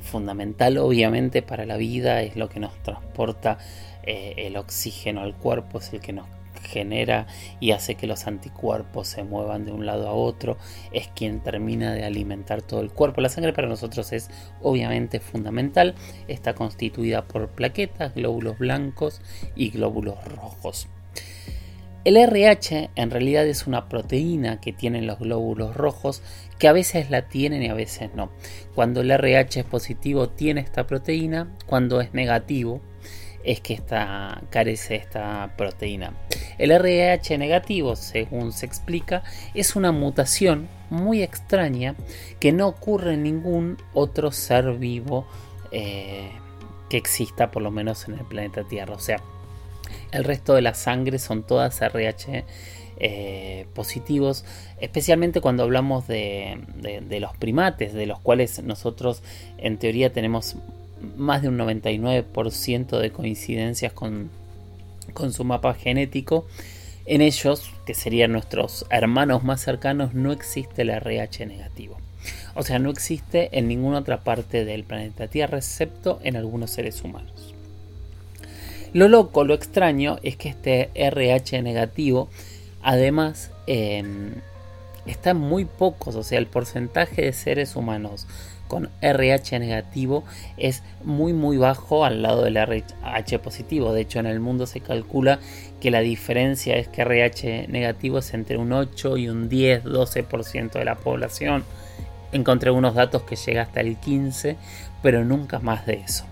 fundamental 0.00 0.78
obviamente 0.78 1.42
para 1.42 1.64
la 1.66 1.76
vida 1.76 2.22
es 2.22 2.36
lo 2.36 2.48
que 2.48 2.60
nos 2.60 2.74
transporta 2.82 3.58
eh, 4.04 4.34
el 4.38 4.56
oxígeno 4.56 5.20
al 5.20 5.34
cuerpo, 5.36 5.78
es 5.78 5.92
el 5.92 6.00
que 6.00 6.12
nos 6.12 6.26
genera 6.62 7.26
y 7.60 7.72
hace 7.72 7.96
que 7.96 8.06
los 8.06 8.26
anticuerpos 8.26 9.08
se 9.08 9.24
muevan 9.24 9.64
de 9.64 9.72
un 9.72 9.86
lado 9.86 10.08
a 10.08 10.12
otro, 10.12 10.56
es 10.92 11.08
quien 11.08 11.40
termina 11.40 11.92
de 11.92 12.04
alimentar 12.04 12.62
todo 12.62 12.80
el 12.80 12.90
cuerpo. 12.90 13.20
La 13.20 13.28
sangre 13.28 13.52
para 13.52 13.68
nosotros 13.68 14.12
es 14.12 14.30
obviamente 14.62 15.20
fundamental, 15.20 15.94
está 16.28 16.54
constituida 16.54 17.22
por 17.24 17.48
plaquetas, 17.48 18.14
glóbulos 18.14 18.58
blancos 18.58 19.20
y 19.54 19.70
glóbulos 19.70 20.24
rojos. 20.24 20.88
El 22.04 22.16
RH 22.16 22.90
en 22.96 23.10
realidad 23.12 23.46
es 23.46 23.68
una 23.68 23.88
proteína 23.88 24.60
que 24.60 24.72
tienen 24.72 25.06
los 25.06 25.20
glóbulos 25.20 25.76
rojos 25.76 26.20
que 26.58 26.66
a 26.66 26.72
veces 26.72 27.10
la 27.10 27.28
tienen 27.28 27.62
y 27.62 27.68
a 27.68 27.74
veces 27.74 28.10
no. 28.14 28.30
Cuando 28.74 29.02
el 29.02 29.10
RH 29.12 29.60
es 29.60 29.66
positivo 29.66 30.28
tiene 30.28 30.62
esta 30.62 30.84
proteína, 30.86 31.52
cuando 31.66 32.00
es 32.00 32.12
negativo 32.12 32.80
es 33.44 33.60
que 33.60 33.80
carece 34.50 34.96
esta 34.96 35.54
proteína. 35.56 36.14
El 36.58 36.72
RH 36.72 37.38
negativo, 37.38 37.94
según 37.94 38.52
se 38.52 38.66
explica, 38.66 39.22
es 39.54 39.76
una 39.76 39.92
mutación 39.92 40.68
muy 40.90 41.22
extraña 41.22 41.94
que 42.40 42.52
no 42.52 42.66
ocurre 42.68 43.14
en 43.14 43.22
ningún 43.22 43.78
otro 43.94 44.32
ser 44.32 44.72
vivo 44.74 45.26
eh, 45.70 46.30
que 46.88 46.96
exista, 46.96 47.50
por 47.50 47.62
lo 47.62 47.70
menos 47.70 48.08
en 48.08 48.14
el 48.14 48.24
planeta 48.24 48.64
Tierra. 48.64 48.94
O 48.94 49.00
sea, 49.00 49.20
el 50.12 50.24
resto 50.24 50.54
de 50.54 50.62
la 50.62 50.74
sangre 50.74 51.18
son 51.18 51.42
todas 51.42 51.80
RH 51.80 52.44
eh, 52.98 53.66
positivos, 53.74 54.44
especialmente 54.80 55.40
cuando 55.40 55.64
hablamos 55.64 56.06
de, 56.06 56.58
los 57.20 57.36
primates, 57.36 57.94
de 57.94 58.06
los 58.06 58.20
cuales 58.20 58.62
nosotros 58.62 59.22
en 59.58 59.78
teoría 59.78 60.12
tenemos 60.12 60.56
más 61.16 61.42
de 61.42 61.48
un 61.48 61.58
99% 61.58 62.98
de 62.98 63.10
coincidencias 63.10 63.92
con, 63.92 64.30
con 65.14 65.32
su 65.32 65.42
mapa 65.42 65.74
genético. 65.74 66.46
En 67.04 67.22
ellos, 67.22 67.72
que 67.86 67.94
serían 67.94 68.30
nuestros 68.30 68.86
hermanos 68.90 69.42
más 69.42 69.60
cercanos, 69.60 70.14
no 70.14 70.30
existe 70.30 70.82
el 70.82 70.90
RH 70.90 71.46
negativo. 71.46 71.98
O 72.54 72.62
sea, 72.62 72.78
no 72.78 72.90
existe 72.90 73.58
en 73.58 73.66
ninguna 73.66 73.98
otra 73.98 74.22
parte 74.22 74.64
del 74.64 74.84
planeta 74.84 75.26
Tierra, 75.26 75.58
excepto 75.58 76.20
en 76.22 76.36
algunos 76.36 76.70
seres 76.70 77.02
humanos. 77.02 77.51
Lo 78.92 79.08
loco, 79.08 79.44
lo 79.44 79.54
extraño, 79.54 80.18
es 80.22 80.36
que 80.36 80.50
este 80.50 80.90
RH 80.94 81.62
negativo, 81.62 82.28
además, 82.82 83.50
em, 83.66 84.34
está 85.06 85.30
en 85.30 85.38
muy 85.38 85.64
pocos, 85.64 86.14
o 86.14 86.22
sea, 86.22 86.38
el 86.38 86.46
porcentaje 86.46 87.22
de 87.22 87.32
seres 87.32 87.74
humanos 87.74 88.26
con 88.68 88.90
RH 89.00 89.58
negativo 89.58 90.24
es 90.56 90.82
muy 91.04 91.32
muy 91.32 91.58
bajo 91.58 92.04
al 92.04 92.22
lado 92.22 92.42
del 92.44 92.56
RH 92.56 93.38
positivo. 93.38 93.92
De 93.92 94.02
hecho, 94.02 94.18
en 94.18 94.26
el 94.26 94.40
mundo 94.40 94.66
se 94.66 94.80
calcula 94.80 95.40
que 95.80 95.90
la 95.90 96.00
diferencia 96.00 96.76
es 96.76 96.88
que 96.88 97.02
RH 97.02 97.68
negativo 97.68 98.18
es 98.18 98.32
entre 98.34 98.56
un 98.56 98.72
8 98.72 99.16
y 99.16 99.28
un 99.28 99.48
10, 99.48 99.84
12% 99.84 100.72
de 100.72 100.84
la 100.84 100.96
población. 100.96 101.64
Encontré 102.32 102.70
unos 102.70 102.94
datos 102.94 103.22
que 103.22 103.36
llega 103.36 103.62
hasta 103.62 103.80
el 103.80 103.96
15, 103.96 104.56
pero 105.02 105.24
nunca 105.24 105.58
más 105.58 105.84
de 105.84 105.94
eso. 105.94 106.24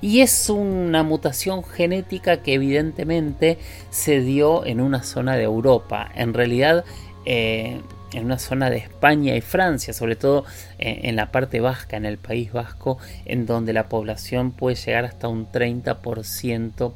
Y 0.00 0.20
es 0.20 0.48
una 0.48 1.02
mutación 1.02 1.62
genética 1.64 2.42
que 2.42 2.54
evidentemente 2.54 3.58
se 3.90 4.20
dio 4.20 4.64
en 4.64 4.80
una 4.80 5.02
zona 5.02 5.36
de 5.36 5.44
Europa. 5.44 6.10
En 6.14 6.32
realidad, 6.34 6.84
eh, 7.26 7.80
en 8.12 8.24
una 8.24 8.38
zona 8.38 8.70
de 8.70 8.78
España 8.78 9.36
y 9.36 9.40
Francia, 9.40 9.92
sobre 9.92 10.16
todo 10.16 10.44
eh, 10.78 11.00
en 11.04 11.16
la 11.16 11.30
parte 11.30 11.60
vasca, 11.60 11.96
en 11.96 12.06
el 12.06 12.18
País 12.18 12.52
Vasco, 12.52 12.98
en 13.24 13.46
donde 13.46 13.72
la 13.72 13.88
población 13.88 14.52
puede 14.52 14.76
llegar 14.76 15.04
hasta 15.04 15.28
un 15.28 15.50
30% 15.50 16.92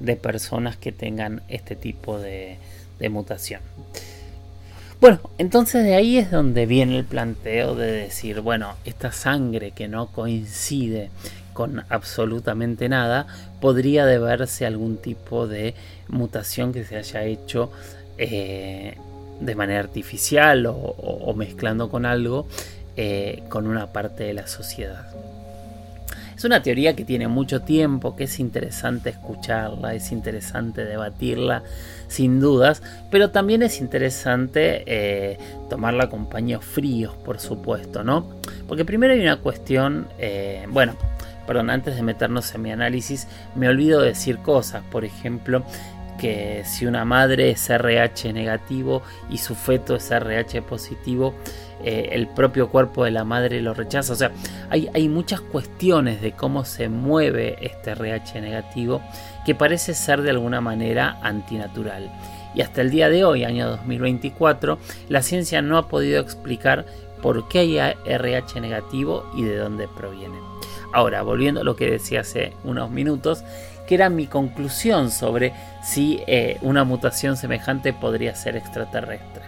de 0.00 0.16
personas 0.16 0.76
que 0.76 0.92
tengan 0.92 1.42
este 1.48 1.76
tipo 1.76 2.18
de, 2.18 2.58
de 2.98 3.08
mutación. 3.08 3.60
Bueno, 5.00 5.20
entonces 5.38 5.84
de 5.84 5.94
ahí 5.94 6.16
es 6.16 6.30
donde 6.30 6.66
viene 6.66 6.96
el 6.98 7.04
planteo 7.04 7.74
de 7.74 7.92
decir, 7.92 8.40
bueno, 8.40 8.74
esta 8.84 9.12
sangre 9.12 9.72
que 9.72 9.86
no 9.86 10.06
coincide 10.06 11.10
con 11.54 11.84
absolutamente 11.88 12.90
nada, 12.90 13.26
podría 13.60 14.04
deberse 14.04 14.66
a 14.66 14.68
algún 14.68 14.98
tipo 14.98 15.46
de 15.46 15.74
mutación 16.08 16.72
que 16.72 16.84
se 16.84 16.96
haya 16.96 17.24
hecho 17.24 17.70
eh, 18.18 18.98
de 19.40 19.54
manera 19.56 19.80
artificial 19.80 20.66
o, 20.68 21.34
mezclando 21.34 21.88
con 21.88 22.06
algo, 22.06 22.46
eh, 22.96 23.42
con 23.48 23.66
una 23.66 23.92
parte 23.92 24.24
de 24.24 24.34
la 24.34 24.46
sociedad. 24.46 25.06
Es 26.36 26.44
una 26.44 26.62
teoría 26.62 26.94
que 26.94 27.04
tiene 27.04 27.26
mucho 27.26 27.62
tiempo, 27.62 28.16
que 28.16 28.24
es 28.24 28.38
interesante 28.38 29.10
escucharla, 29.10 29.94
es 29.94 30.12
interesante 30.12 30.84
debatirla, 30.84 31.62
sin 32.08 32.40
dudas, 32.40 32.82
pero 33.10 33.30
también 33.30 33.62
es 33.62 33.80
interesante 33.80 34.84
eh, 34.86 35.38
tomarla 35.68 36.08
con 36.10 36.28
paños 36.28 36.64
fríos, 36.64 37.14
por 37.24 37.40
supuesto, 37.40 38.04
¿no? 38.04 38.28
Porque 38.68 38.84
primero 38.84 39.14
hay 39.14 39.20
una 39.20 39.38
cuestión, 39.38 40.06
bueno, 40.68 40.96
perdón, 41.46 41.70
antes 41.70 41.96
de 41.96 42.02
meternos 42.02 42.54
en 42.54 42.62
mi 42.62 42.72
análisis, 42.72 43.28
me 43.54 43.68
olvido 43.68 44.00
de 44.00 44.08
decir 44.08 44.38
cosas, 44.38 44.82
por 44.90 45.04
ejemplo, 45.04 45.64
que 46.18 46.62
si 46.64 46.86
una 46.86 47.04
madre 47.04 47.50
es 47.50 47.68
RH 47.68 48.32
negativo 48.32 49.02
y 49.28 49.38
su 49.38 49.54
feto 49.54 49.96
es 49.96 50.10
RH 50.10 50.62
positivo, 50.62 51.34
eh, 51.82 52.10
el 52.12 52.28
propio 52.28 52.68
cuerpo 52.68 53.04
de 53.04 53.10
la 53.10 53.24
madre 53.24 53.60
lo 53.60 53.74
rechaza. 53.74 54.12
O 54.12 54.16
sea, 54.16 54.30
hay, 54.70 54.88
hay, 54.94 55.08
muchas 55.08 55.40
cuestiones 55.40 56.22
de 56.22 56.32
cómo 56.32 56.64
se 56.64 56.88
mueve 56.88 57.56
este 57.60 57.90
RH 57.90 58.40
negativo 58.40 59.02
que 59.44 59.54
parece 59.54 59.92
ser 59.92 60.22
de 60.22 60.30
alguna 60.30 60.60
manera 60.60 61.18
antinatural. 61.20 62.10
Y 62.54 62.62
hasta 62.62 62.80
el 62.80 62.90
día 62.90 63.08
de 63.08 63.24
hoy, 63.24 63.44
año 63.44 63.68
2024, 63.68 64.78
la 65.08 65.22
ciencia 65.22 65.60
no 65.60 65.76
ha 65.76 65.88
podido 65.88 66.20
explicar 66.20 66.86
por 67.20 67.48
qué 67.48 67.58
hay 67.60 67.78
RH 68.06 68.60
negativo 68.60 69.24
y 69.34 69.42
de 69.42 69.56
dónde 69.56 69.88
proviene. 69.88 70.53
Ahora, 70.94 71.22
volviendo 71.22 71.60
a 71.60 71.64
lo 71.64 71.74
que 71.74 71.90
decía 71.90 72.20
hace 72.20 72.52
unos 72.62 72.88
minutos, 72.88 73.42
que 73.88 73.96
era 73.96 74.10
mi 74.10 74.28
conclusión 74.28 75.10
sobre 75.10 75.52
si 75.82 76.20
eh, 76.28 76.58
una 76.62 76.84
mutación 76.84 77.36
semejante 77.36 77.92
podría 77.92 78.36
ser 78.36 78.54
extraterrestre. 78.54 79.43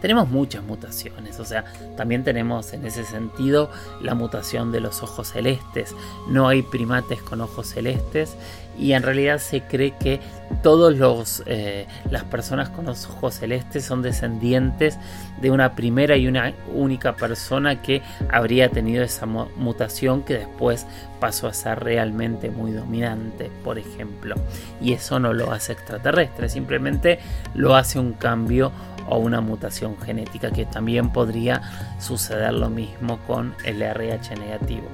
Tenemos 0.00 0.28
muchas 0.28 0.62
mutaciones, 0.62 1.40
o 1.40 1.44
sea, 1.44 1.64
también 1.96 2.24
tenemos 2.24 2.72
en 2.72 2.86
ese 2.86 3.04
sentido 3.04 3.70
la 4.00 4.14
mutación 4.14 4.72
de 4.72 4.80
los 4.80 5.02
ojos 5.02 5.28
celestes. 5.28 5.94
No 6.28 6.48
hay 6.48 6.62
primates 6.62 7.22
con 7.22 7.40
ojos 7.40 7.68
celestes 7.68 8.36
y 8.78 8.92
en 8.92 9.02
realidad 9.02 9.38
se 9.38 9.62
cree 9.62 9.94
que 9.98 10.20
todas 10.62 11.42
eh, 11.46 11.86
las 12.10 12.24
personas 12.24 12.68
con 12.70 12.86
los 12.86 13.06
ojos 13.06 13.34
celestes 13.34 13.84
son 13.84 14.02
descendientes 14.02 14.98
de 15.40 15.50
una 15.50 15.74
primera 15.74 16.16
y 16.16 16.28
una 16.28 16.54
única 16.72 17.16
persona 17.16 17.82
que 17.82 18.02
habría 18.30 18.70
tenido 18.70 19.02
esa 19.02 19.26
mutación 19.26 20.22
que 20.22 20.34
después 20.34 20.86
pasó 21.20 21.48
a 21.48 21.52
ser 21.52 21.80
realmente 21.80 22.50
muy 22.50 22.72
dominante, 22.72 23.50
por 23.64 23.78
ejemplo. 23.78 24.36
Y 24.80 24.92
eso 24.92 25.18
no 25.18 25.32
lo 25.32 25.52
hace 25.52 25.72
extraterrestre, 25.72 26.48
simplemente 26.48 27.18
lo 27.54 27.74
hace 27.74 27.98
un 27.98 28.12
cambio 28.12 28.72
o 29.08 29.18
una 29.18 29.40
mutación 29.40 29.98
genética 29.98 30.50
que 30.50 30.64
también 30.64 31.10
podría 31.10 31.62
suceder 32.00 32.52
lo 32.54 32.70
mismo 32.70 33.18
con 33.26 33.54
el 33.64 33.82
RH 33.82 34.36
negativo. 34.36 34.88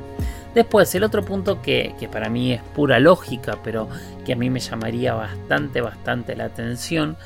Después, 0.55 0.95
el 0.95 1.03
otro 1.03 1.25
punto 1.25 1.61
que, 1.61 2.09
para 2.13 2.29
mí 2.29 2.53
es 2.53 2.63
pura 2.63 3.01
lógica, 3.01 3.59
pero 3.65 3.89
que 4.25 4.35
a 4.35 4.37
mí 4.37 4.51
me 4.51 4.61
llamaría 4.61 5.13
bastante, 5.15 5.81
bastante 5.81 6.37
la 6.37 6.45
atención, 6.45 7.17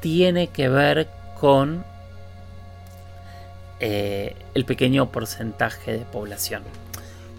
tiene 0.00 0.48
que 0.48 0.68
ver 0.68 1.08
con 1.38 1.84
eh, 3.78 4.34
el 4.54 4.64
pequeño 4.64 5.10
porcentaje 5.12 5.92
de 5.92 6.04
población. 6.04 6.62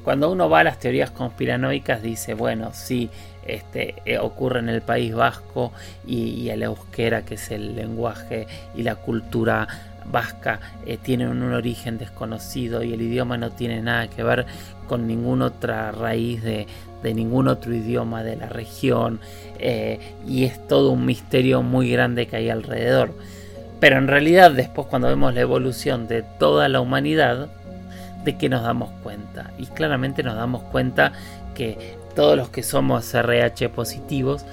Cuando 0.03 0.31
uno 0.31 0.49
va 0.49 0.59
a 0.59 0.63
las 0.65 0.79
teorías 0.79 1.11
conspiranoicas 1.11 2.01
dice, 2.01 2.33
bueno, 2.33 2.71
sí, 2.73 3.09
este, 3.45 3.95
eh, 4.05 4.17
ocurre 4.17 4.59
en 4.59 4.69
el 4.69 4.81
País 4.81 5.13
Vasco 5.13 5.71
y, 6.05 6.49
el 6.49 6.63
euskera, 6.63 7.23
que 7.23 7.35
es 7.35 7.51
el 7.51 7.75
lenguaje 7.75 8.47
y 8.75 8.83
la 8.83 8.95
cultura 8.95 9.67
vasca, 10.05 10.59
eh, 10.85 10.97
tienen 10.97 11.29
un 11.29 11.53
origen 11.53 11.97
desconocido 11.97 12.83
y 12.83 12.93
el 12.93 13.01
idioma 13.01 13.37
no 13.37 13.51
tiene 13.51 13.81
nada 13.81 14.07
que 14.09 14.23
ver 14.23 14.45
con 14.87 15.07
ninguna 15.07 15.45
otra 15.45 15.91
raíz 15.91 16.43
de, 16.43 16.67
ningún 17.03 17.49
otro 17.49 17.73
idioma 17.73 18.23
de 18.23 18.37
la 18.37 18.47
región 18.47 19.19
eh, 19.59 19.99
y 20.25 20.45
es 20.45 20.67
todo 20.67 20.91
un 20.91 21.05
misterio 21.05 21.61
muy 21.61 21.89
grande 21.89 22.27
que 22.27 22.37
hay 22.37 22.49
alrededor. 22.49 23.13
Pero 23.81 23.97
en 23.97 24.07
realidad 24.07 24.51
después 24.51 24.87
cuando 24.87 25.09
vemos 25.09 25.33
la 25.33 25.41
evolución 25.41 26.07
de 26.07 26.23
toda 26.23 26.69
la 26.69 26.79
humanidad, 26.79 27.49
de 28.23 28.37
que 28.37 28.49
nos 28.49 28.63
damos 28.63 28.89
cuenta. 29.03 29.51
Y 29.57 29.67
claramente 29.67 30.23
nos 30.23 30.35
damos 30.35 30.63
cuenta 30.63 31.13
que 31.55 31.97
todos 32.15 32.37
los 32.37 32.49
que 32.49 32.63
somos 32.63 33.13
RH 33.13 33.69
positivos 33.69 34.45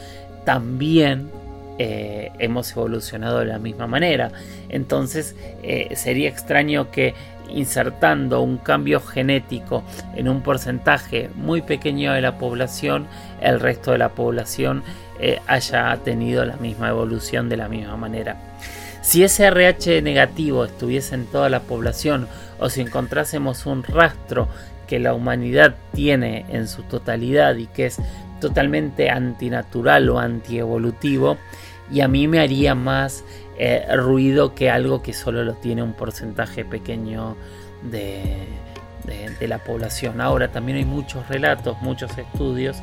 también 0.44 1.30
eh, 1.78 2.30
hemos 2.38 2.70
evolucionado 2.72 3.38
de 3.38 3.46
la 3.46 3.58
misma 3.58 3.86
manera. 3.86 4.30
Entonces 4.68 5.34
eh, 5.62 5.94
sería 5.96 6.28
extraño 6.28 6.90
que 6.90 7.14
insertando 7.48 8.42
un 8.42 8.58
cambio 8.58 9.00
genético 9.00 9.82
en 10.14 10.28
un 10.28 10.42
porcentaje 10.42 11.30
muy 11.34 11.62
pequeño 11.62 12.12
de 12.12 12.20
la 12.20 12.38
población, 12.38 13.06
el 13.40 13.60
resto 13.60 13.92
de 13.92 13.98
la 13.98 14.10
población 14.10 14.82
eh, 15.18 15.40
haya 15.46 15.96
tenido 16.04 16.44
la 16.44 16.56
misma 16.56 16.90
evolución 16.90 17.48
de 17.48 17.56
la 17.56 17.68
misma 17.68 17.96
manera. 17.96 18.36
Si 19.02 19.24
ese 19.24 19.46
RH 19.46 20.02
negativo 20.02 20.64
estuviese 20.64 21.14
en 21.14 21.26
toda 21.26 21.48
la 21.48 21.60
población 21.60 22.28
o 22.60 22.68
si 22.68 22.82
encontrásemos 22.82 23.66
un 23.66 23.82
rastro 23.82 24.48
que 24.86 24.98
la 24.98 25.14
humanidad 25.14 25.76
tiene 25.92 26.44
en 26.48 26.68
su 26.68 26.82
totalidad 26.82 27.56
y 27.56 27.66
que 27.66 27.86
es 27.86 27.98
totalmente 28.40 29.10
antinatural 29.10 30.08
o 30.10 30.18
antievolutivo, 30.18 31.38
y 31.90 32.00
a 32.00 32.08
mí 32.08 32.28
me 32.28 32.40
haría 32.40 32.74
más 32.74 33.24
eh, 33.58 33.84
ruido 33.96 34.54
que 34.54 34.70
algo 34.70 35.02
que 35.02 35.12
solo 35.12 35.44
lo 35.44 35.54
tiene 35.54 35.82
un 35.82 35.92
porcentaje 35.92 36.64
pequeño 36.64 37.36
de, 37.82 38.46
de, 39.38 39.48
la 39.48 39.58
población. 39.58 40.20
Ahora 40.20 40.52
también 40.52 40.78
hay 40.78 40.84
muchos 40.84 41.28
relatos, 41.28 41.76
muchos 41.82 42.16
estudios 42.16 42.76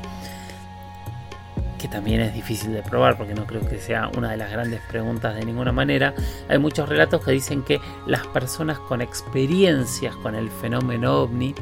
que 1.77 1.87
también 1.87 2.21
es 2.21 2.33
difícil 2.33 2.73
de 2.73 2.81
probar 2.81 3.17
porque 3.17 3.33
no 3.33 3.45
creo 3.45 3.67
que 3.67 3.79
sea 3.79 4.09
una 4.17 4.31
de 4.31 4.37
las 4.37 4.51
grandes 4.51 4.81
preguntas 4.89 5.35
de 5.35 5.45
ninguna 5.45 5.71
manera. 5.71 6.13
Hay 6.49 6.57
muchos 6.57 6.89
relatos 6.89 7.23
que 7.23 7.31
dicen 7.31 7.63
que 7.63 7.79
las 8.05 8.25
personas 8.27 8.79
con 8.79 9.01
experiencias 9.01 10.15
con 10.17 10.35
el 10.35 10.49
fenómeno 10.49 11.21
ovni, 11.21 11.53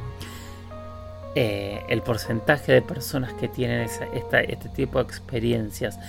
eh, 1.35 1.83
el 1.89 2.01
porcentaje 2.01 2.71
de 2.71 2.81
personas 2.81 3.33
que 3.33 3.47
tienen 3.47 3.89
este 4.13 4.69
tipo 4.69 4.99
de 4.99 5.03
experiencias 5.03 5.99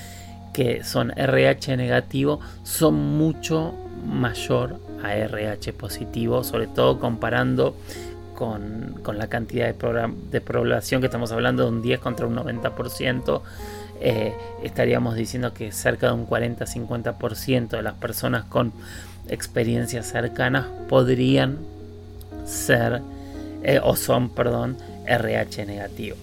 que 0.53 0.85
son 0.85 1.13
RH 1.17 1.77
negativo 1.77 2.41
son 2.63 2.95
mucho 2.95 3.75
mayor 4.07 4.81
a 5.03 5.15
RH 5.15 5.73
positivo, 5.73 6.45
sobre 6.45 6.67
todo 6.69 6.99
comparando 7.01 7.75
con, 8.37 9.03
la 9.15 9.27
cantidad 9.29 9.75
de, 9.75 10.13
de, 10.31 10.41
población 10.41 11.01
que 11.01 11.07
estamos 11.07 11.33
hablando 11.33 11.65
de 11.65 11.71
un 11.71 11.83
10 11.83 12.01
contra 12.01 12.27
un 12.27 12.37
90%. 12.37 13.41
Eh, 14.01 14.35
estaríamos 14.63 15.15
diciendo 15.15 15.55
que 15.55 15.73
cerca 15.73 16.09
de 16.09 16.13
un 16.15 16.27
40-50% 16.27 17.69
de 17.69 17.83
las 17.83 17.95
personas 17.95 18.45
con 18.45 18.73
experiencias 19.29 20.07
cercanas 20.07 20.67
podrían 20.89 21.59
ser 22.45 23.01
eh, 23.63 23.81
o 23.83 23.97
son, 23.97 24.29
perdón, 24.31 24.77
RH 25.07 25.67
negativo. 25.67 26.17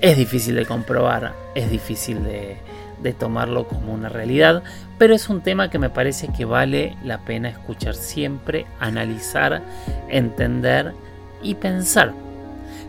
Es 0.00 0.16
difícil 0.16 0.54
de 0.54 0.66
comprobar, 0.66 1.32
es 1.54 1.70
difícil 1.70 2.22
de, 2.24 2.56
de 3.02 3.12
tomarlo 3.12 3.66
como 3.68 3.92
una 3.92 4.08
realidad, 4.08 4.62
pero 4.98 5.14
es 5.14 5.28
un 5.28 5.42
tema 5.42 5.70
que 5.70 5.78
me 5.78 5.90
parece 5.90 6.28
que 6.28 6.44
vale 6.44 6.96
la 7.04 7.24
pena 7.24 7.48
escuchar 7.48 7.94
siempre, 7.94 8.66
analizar, 8.80 9.62
entender 10.08 10.92
y 11.42 11.54
pensar. 11.54 12.12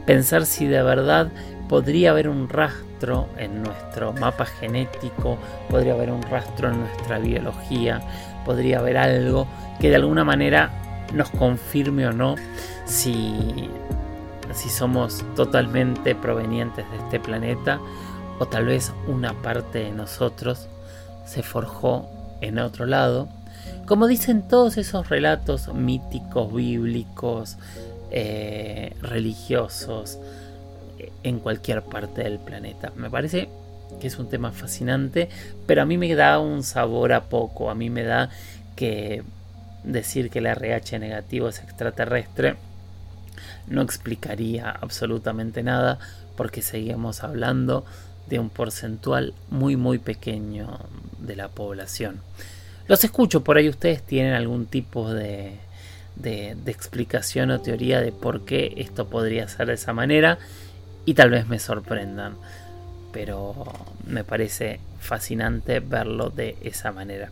Pensar 0.06 0.46
si 0.46 0.68
de 0.68 0.82
verdad 0.84 1.30
podría 1.68 2.12
haber 2.12 2.30
un 2.30 2.50
rastro 2.50 2.86
en 3.38 3.64
nuestro 3.64 4.14
mapa 4.14 4.46
genético, 4.46 5.38
podría 5.70 5.94
haber 5.94 6.12
un 6.12 6.22
rastro 6.24 6.70
en 6.70 6.80
nuestra 6.80 7.20
biología, 7.20 8.02
podría 8.46 8.80
haber 8.80 8.98
algo 8.98 9.48
que 9.80 9.90
de 9.90 9.98
alguna 9.98 10.24
manera 10.24 10.72
nos 11.14 11.30
confirme 11.30 12.08
o 12.08 12.14
no 12.14 12.36
si, 12.86 13.70
si 14.54 14.70
somos 14.70 15.24
totalmente 15.36 16.16
provenientes 16.16 16.90
de 16.90 16.98
este 16.98 17.20
planeta 17.20 17.80
o 18.40 18.46
tal 18.46 18.66
vez 18.66 18.92
una 19.08 19.34
parte 19.34 19.80
de 19.80 19.92
nosotros 19.92 20.68
se 21.26 21.44
forjó 21.44 22.08
en 22.42 22.60
otro 22.60 22.86
lado, 22.86 23.28
como 23.86 24.08
dicen 24.08 24.48
todos 24.48 24.78
esos 24.78 25.10
relatos 25.10 25.74
míticos, 25.74 26.54
bíblicos, 26.54 27.58
eh, 28.12 28.96
religiosos, 29.02 30.20
en 31.24 31.40
cualquier 31.40 31.82
parte 31.84 32.24
del 32.24 32.40
planeta. 32.40 32.92
Me 32.96 33.10
parece 33.10 33.50
que 34.00 34.08
es 34.08 34.18
un 34.18 34.30
tema 34.30 34.52
fascinante, 34.52 35.30
pero 35.66 35.82
a 35.82 35.86
mí 35.86 35.98
me 35.98 36.14
da 36.16 36.40
un 36.40 36.64
sabor 36.64 37.14
a 37.14 37.26
poco, 37.26 37.70
a 37.70 37.76
mí 37.76 37.90
me 37.90 38.04
da 38.04 38.30
que 38.76 39.24
decir 39.84 40.30
que 40.30 40.40
el 40.40 40.48
RH 40.48 41.00
negativo 41.00 41.50
es 41.50 41.60
extraterrestre 41.60 42.56
no 43.68 43.82
explicaría 43.82 44.70
absolutamente 44.70 45.64
nada 45.64 46.00
porque 46.36 46.62
seguimos 46.62 47.24
hablando 47.24 47.86
de 48.28 48.40
un 48.40 48.50
porcentual 48.50 49.34
muy 49.50 49.76
muy 49.76 50.00
pequeño 50.00 50.80
de 51.20 51.36
la 51.36 51.50
población. 51.50 52.22
Los 52.88 53.04
escucho 53.04 53.44
por 53.44 53.58
ahí, 53.58 53.70
ustedes 53.70 54.04
tienen 54.04 54.34
algún 54.34 54.68
tipo 54.68 55.12
de, 55.12 55.58
de, 56.16 56.56
explicación 56.68 57.50
o 57.50 57.62
teoría 57.62 58.00
de 58.02 58.12
por 58.12 58.46
qué 58.46 58.74
esto 58.78 59.08
podría 59.08 59.48
ser 59.48 59.68
de 59.68 59.74
esa 59.74 59.94
manera 59.94 60.38
y 61.06 61.14
tal 61.14 61.30
vez 61.30 61.48
me 61.48 61.60
sorprendan. 61.60 62.36
Pero 63.12 63.56
me 64.06 64.24
parece 64.24 64.80
fascinante 65.00 65.80
verlo 65.80 66.30
de 66.30 66.58
esa 66.62 66.92
manera. 66.92 67.32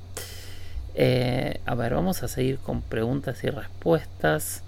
Eh, 0.96 1.60
a 1.66 1.76
ver, 1.76 1.94
vamos 1.94 2.24
a 2.24 2.28
seguir 2.28 2.58
con 2.60 2.82
preguntas 2.82 3.44
y 3.44 3.50
respuestas. 3.50 4.64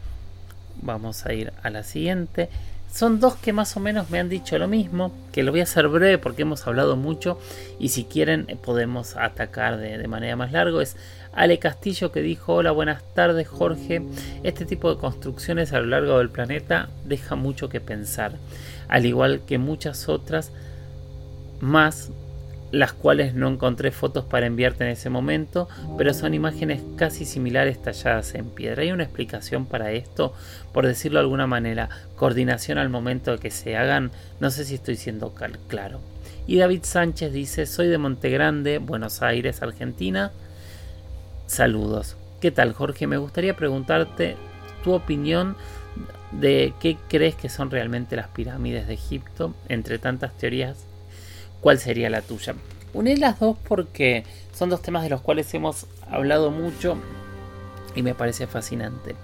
Vamos 0.82 1.26
a 1.26 1.34
ir 1.34 1.54
a 1.64 1.70
la 1.70 1.84
siguiente. 1.84 2.50
Son 2.92 3.20
dos 3.20 3.36
que 3.36 3.52
más 3.52 3.76
o 3.76 3.82
menos 3.82 4.10
me 4.10 4.20
han 4.20 4.30
dicho 4.30 4.58
lo 4.58 4.70
mismo, 4.70 5.12
que 5.34 5.44
lo 5.44 5.52
voy 5.52 5.60
a 5.60 5.64
hacer 5.64 5.90
breve 5.90 6.18
porque 6.18 6.44
hemos 6.44 6.66
hablado 6.66 6.96
mucho 6.96 7.38
y 7.78 7.90
si 7.90 8.06
quieren 8.06 8.46
podemos 8.64 9.18
atacar 9.18 9.78
de, 9.78 9.98
de 9.98 10.08
manera 10.08 10.38
más 10.38 10.54
larga. 10.54 10.82
Es 10.82 10.96
Ale 11.34 11.60
Castillo 11.60 12.14
que 12.14 12.22
dijo, 12.22 12.54
hola, 12.54 12.72
buenas 12.72 13.04
tardes 13.14 13.50
Jorge, 13.50 14.02
este 14.44 14.66
tipo 14.66 14.94
de 14.94 14.98
construcciones 15.00 15.74
a 15.74 15.80
lo 15.80 15.88
largo 15.88 16.20
del 16.20 16.30
planeta 16.30 16.88
deja 17.04 17.36
mucho 17.36 17.68
que 17.68 17.82
pensar, 17.82 18.32
al 18.88 19.06
igual 19.06 19.42
que 19.46 19.58
muchas 19.58 20.10
otras 20.10 20.52
más 21.60 22.12
las 22.72 22.94
cuales 22.94 23.34
no 23.34 23.48
encontré 23.48 23.92
fotos 23.92 24.26
para 24.26 24.48
enviarte 24.48 24.84
en 24.84 24.90
ese 24.90 25.10
momento, 25.10 25.70
pero 25.98 26.14
son 26.14 26.34
imágenes 26.34 26.82
casi 26.98 27.24
similares 27.24 27.82
talladas 27.82 28.36
en 28.36 28.50
piedra. 28.50 28.82
¿Hay 28.82 28.92
una 28.92 29.04
explicación 29.04 29.66
para 29.66 29.92
esto? 29.94 30.34
Por 30.74 30.86
decirlo 30.86 31.20
de 31.20 31.24
alguna 31.24 31.48
manera, 31.48 31.90
coordinación 32.18 32.78
al 32.78 32.90
momento 32.90 33.32
de 33.32 33.38
que 33.38 33.52
se 33.52 33.78
hagan, 33.78 34.12
no 34.40 34.52
sé 34.52 34.66
si 34.66 34.76
estoy 34.76 34.98
siendo 34.98 35.34
claro. 35.68 36.02
Y 36.48 36.58
David 36.58 36.82
Sánchez 36.84 37.32
dice, 37.32 37.66
soy 37.66 37.88
de 37.88 37.98
Montegrande, 37.98 38.80
Buenos 38.80 39.22
Aires, 39.22 39.62
Argentina. 39.62 40.32
Saludos. 41.48 42.18
¿Qué 42.42 42.52
tal 42.52 42.74
Jorge? 42.74 43.08
Me 43.08 43.18
gustaría 43.18 43.56
preguntarte 43.56 44.36
tu 44.84 44.94
opinión 44.94 45.56
de 46.32 46.74
qué 46.80 46.98
crees 47.08 47.36
que 47.36 47.50
son 47.50 47.72
realmente 47.72 48.16
las 48.16 48.28
pirámides 48.28 48.88
de 48.88 48.94
Egipto, 48.94 49.54
entre 49.70 50.00
tantas 50.00 50.36
teorías 50.38 50.86
¿Cuál 51.66 51.80
sería 51.80 52.12
la 52.12 52.22
tuya? 52.22 52.54
Uní 52.94 53.16
las 53.16 53.40
dos 53.40 53.58
porque 53.68 54.24
son 54.54 54.70
dos 54.70 54.84
temas 54.84 55.02
de 55.02 55.10
los 55.10 55.22
cuales 55.22 55.52
hemos 55.56 55.88
hablado 56.08 56.52
mucho 56.52 56.96
y 57.96 58.04
me 58.04 58.14
parece 58.14 58.46
fascinante. 58.46 59.16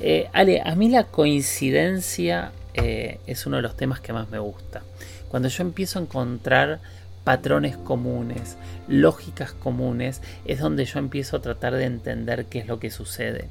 Eh, 0.00 0.30
Ale, 0.32 0.62
a 0.64 0.74
mí 0.74 0.88
la 0.88 1.04
coincidencia 1.04 2.52
eh, 2.72 3.20
es 3.26 3.44
uno 3.44 3.56
de 3.56 3.62
los 3.62 3.76
temas 3.76 4.00
que 4.00 4.14
más 4.14 4.30
me 4.30 4.38
gusta. 4.38 4.84
Cuando 5.28 5.50
yo 5.50 5.62
empiezo 5.64 5.98
a 5.98 6.02
encontrar 6.02 6.80
patrones 7.24 7.76
comunes, 7.76 8.56
lógicas 8.88 9.52
comunes, 9.52 10.22
es 10.46 10.60
donde 10.60 10.86
yo 10.86 10.98
empiezo 10.98 11.36
a 11.36 11.42
tratar 11.42 11.74
de 11.74 11.84
entender 11.84 12.46
qué 12.46 12.60
es 12.60 12.66
lo 12.66 12.80
que 12.80 12.90
sucede. 12.90 13.50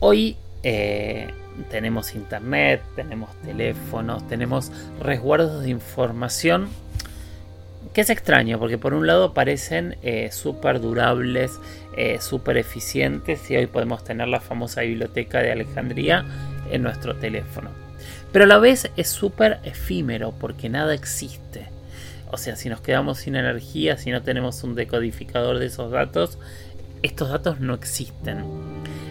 Hoy 0.00 0.36
eh, 0.62 1.28
tenemos 1.70 2.14
internet, 2.14 2.82
tenemos 2.94 3.30
teléfonos, 3.42 4.26
tenemos 4.28 4.72
resguardos 5.00 5.62
de 5.62 5.70
información 5.70 6.68
que 7.96 8.02
es 8.02 8.10
extraño, 8.10 8.58
porque 8.58 8.76
por 8.76 8.92
un 8.92 9.06
lado 9.06 9.32
parecen 9.32 9.96
eh, 10.02 10.28
súper 10.30 10.82
durables, 10.82 11.58
eh, 11.96 12.18
súper 12.20 12.58
eficientes, 12.58 13.50
y 13.50 13.56
hoy 13.56 13.66
podemos 13.68 14.04
tener 14.04 14.28
la 14.28 14.40
famosa 14.40 14.82
biblioteca 14.82 15.38
de 15.38 15.50
Alejandría 15.50 16.26
en 16.70 16.82
nuestro 16.82 17.16
teléfono. 17.16 17.70
Pero 18.32 18.44
a 18.44 18.48
la 18.48 18.58
vez 18.58 18.90
es 18.98 19.08
súper 19.08 19.60
efímero, 19.64 20.32
porque 20.32 20.68
nada 20.68 20.92
existe. 20.92 21.68
O 22.30 22.36
sea, 22.36 22.56
si 22.56 22.68
nos 22.68 22.82
quedamos 22.82 23.16
sin 23.16 23.34
energía, 23.34 23.96
si 23.96 24.10
no 24.10 24.22
tenemos 24.22 24.62
un 24.62 24.74
decodificador 24.74 25.58
de 25.58 25.64
esos 25.64 25.90
datos, 25.90 26.38
estos 27.02 27.30
datos 27.30 27.60
no 27.60 27.72
existen. 27.72 28.44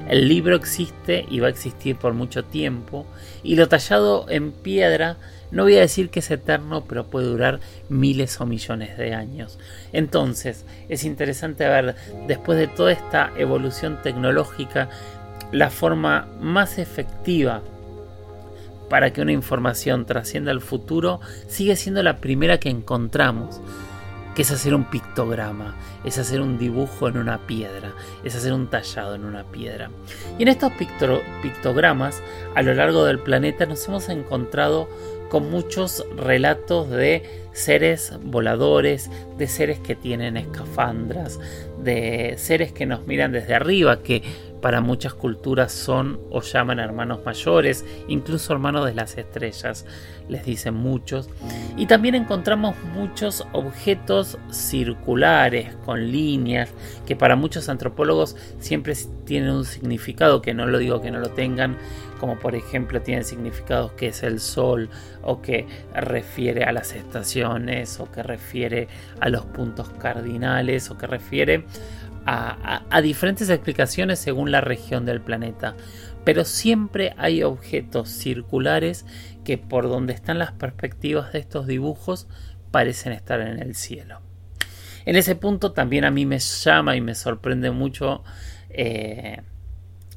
El 0.08 0.28
libro 0.28 0.56
existe 0.56 1.26
y 1.30 1.40
va 1.40 1.48
a 1.48 1.52
existir 1.52 1.96
por 1.96 2.14
mucho 2.14 2.44
tiempo, 2.44 3.06
y 3.44 3.56
lo 3.56 3.68
tallado 3.68 4.28
en 4.30 4.52
piedra 4.52 5.18
no 5.52 5.64
voy 5.64 5.78
a 5.78 5.82
decir 5.82 6.10
que 6.10 6.20
es 6.20 6.32
eterno, 6.32 6.86
pero 6.86 7.06
puede 7.06 7.28
durar 7.28 7.60
miles 7.88 8.42
o 8.42 8.46
millones 8.46 8.98
de 8.98 9.14
años. 9.14 9.58
Entonces, 9.94 10.66
es 10.90 11.04
interesante 11.04 11.68
ver, 11.68 11.96
después 12.28 12.58
de 12.58 12.68
toda 12.68 12.92
esta 12.92 13.32
evolución 13.38 14.00
tecnológica, 14.02 14.90
la 15.52 15.70
forma 15.70 16.28
más 16.42 16.78
efectiva 16.78 17.62
para 18.90 19.14
que 19.14 19.22
una 19.22 19.32
información 19.32 20.06
trascienda 20.06 20.52
al 20.52 20.62
futuro 20.62 21.20
sigue 21.48 21.76
siendo 21.76 22.04
la 22.04 22.18
primera 22.18 22.60
que 22.60 22.70
encontramos 22.70 23.62
que 24.36 24.42
es 24.42 24.52
hacer 24.52 24.76
un 24.76 24.84
pictograma, 24.84 25.76
es 26.04 26.18
hacer 26.18 26.42
un 26.42 26.58
dibujo 26.58 27.08
en 27.08 27.18
una 27.18 27.48
piedra, 27.48 27.94
es 28.24 28.36
hacer 28.36 28.54
un 28.54 28.68
tallado 28.68 29.16
en 29.16 29.24
una 29.24 29.46
piedra. 29.46 29.90
Y 30.38 30.44
en 30.44 30.50
estos 30.50 30.74
pictogramas, 31.42 32.22
a 32.54 32.62
lo 32.62 32.74
largo 32.74 33.06
del 33.06 33.20
planeta, 33.20 33.66
nos 33.66 33.88
hemos 33.88 34.10
encontrado 34.10 34.90
con 35.30 35.50
muchos 35.50 36.06
relatos 36.18 36.90
de 36.90 37.46
seres 37.54 38.14
voladores, 38.24 39.10
de 39.38 39.48
seres 39.48 39.80
que 39.80 39.96
tienen 39.96 40.38
escafandras, 40.38 41.40
de 41.82 42.36
seres 42.38 42.74
que 42.74 42.86
nos 42.86 43.08
miran 43.08 43.32
desde 43.32 43.56
arriba, 43.56 44.04
que 44.04 44.22
para 44.66 44.82
muchas 44.82 45.14
culturas 45.14 45.72
son 45.72 46.20
o 46.32 46.42
llaman 46.42 46.80
hermanos 46.80 47.20
mayores, 47.24 47.86
incluso 48.08 48.52
hermanos 48.52 48.84
de 48.88 48.96
las 48.96 49.16
estrellas, 49.16 49.86
les 50.28 50.44
dicen 50.44 50.74
muchos. 50.74 51.30
Y 51.78 51.86
también 51.86 52.16
encontramos 52.16 52.76
muchos 52.96 53.46
objetos 53.52 54.40
circulares, 54.50 55.76
con 55.86 56.12
líneas, 56.12 56.72
que 57.06 57.16
para 57.16 57.36
muchos 57.36 57.70
antropólogos 57.70 58.36
siempre 58.58 58.96
tienen 59.26 59.52
un 59.52 59.66
significado, 59.66 60.42
que 60.42 60.56
no 60.56 60.66
lo 60.66 60.80
digo 60.80 61.00
que 61.00 61.12
no 61.12 61.20
lo 61.20 61.30
tengan, 61.30 61.78
como 62.20 62.40
por 62.40 62.56
ejemplo 62.56 63.04
tienen 63.04 63.24
significados 63.24 63.92
que 63.92 64.08
es 64.08 64.24
el 64.24 64.40
sol, 64.40 64.90
o 65.22 65.44
que 65.44 65.68
refiere 65.94 66.64
a 66.64 66.72
las 66.72 66.94
estaciones, 66.96 68.00
o 68.00 68.12
que 68.12 68.24
refiere 68.24 68.88
a 69.20 69.30
los 69.30 69.46
puntos 69.46 69.90
cardinales, 70.00 70.90
o 70.90 70.98
que 70.98 71.06
refiere 71.06 71.66
a, 72.26 73.02
diferentes 73.02 73.50
explicaciones 73.50 74.20
según 74.20 74.52
la 74.52 74.62
región 74.62 75.06
del 75.06 75.22
planeta, 75.22 75.76
pero 76.24 76.44
siempre 76.44 77.14
hay 77.18 77.44
objetos 77.44 78.10
circulares 78.10 79.06
que 79.44 79.58
por 79.58 79.88
donde 79.88 80.14
están 80.14 80.40
las 80.40 80.52
perspectivas 80.52 81.34
de 81.34 81.40
estos 81.40 81.68
dibujos 81.68 82.28
parecen 82.72 83.14
estar 83.14 83.42
en 83.42 83.60
el 83.60 83.76
cielo. 83.76 84.22
En 85.06 85.16
ese 85.16 85.36
punto 85.36 85.72
también 85.72 86.04
a 86.04 86.12
mí 86.12 86.26
me 86.26 86.40
llama 86.40 86.96
y 86.96 87.02
me 87.02 87.14
sorprende 87.14 87.70
mucho, 87.70 88.24
eh, 88.70 89.42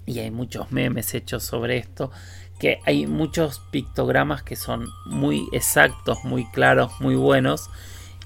y 0.06 0.18
hay 0.20 0.30
muchos 0.30 0.72
memes 0.72 1.14
hechos 1.14 1.44
sobre 1.44 1.76
esto, 1.76 2.10
que 2.58 2.80
hay 2.86 3.06
muchos 3.06 3.60
pictogramas 3.70 4.42
que 4.42 4.56
son 4.56 4.86
muy 5.04 5.46
exactos, 5.52 6.24
muy 6.24 6.46
claros, 6.46 6.92
muy 7.00 7.16
buenos, 7.16 7.68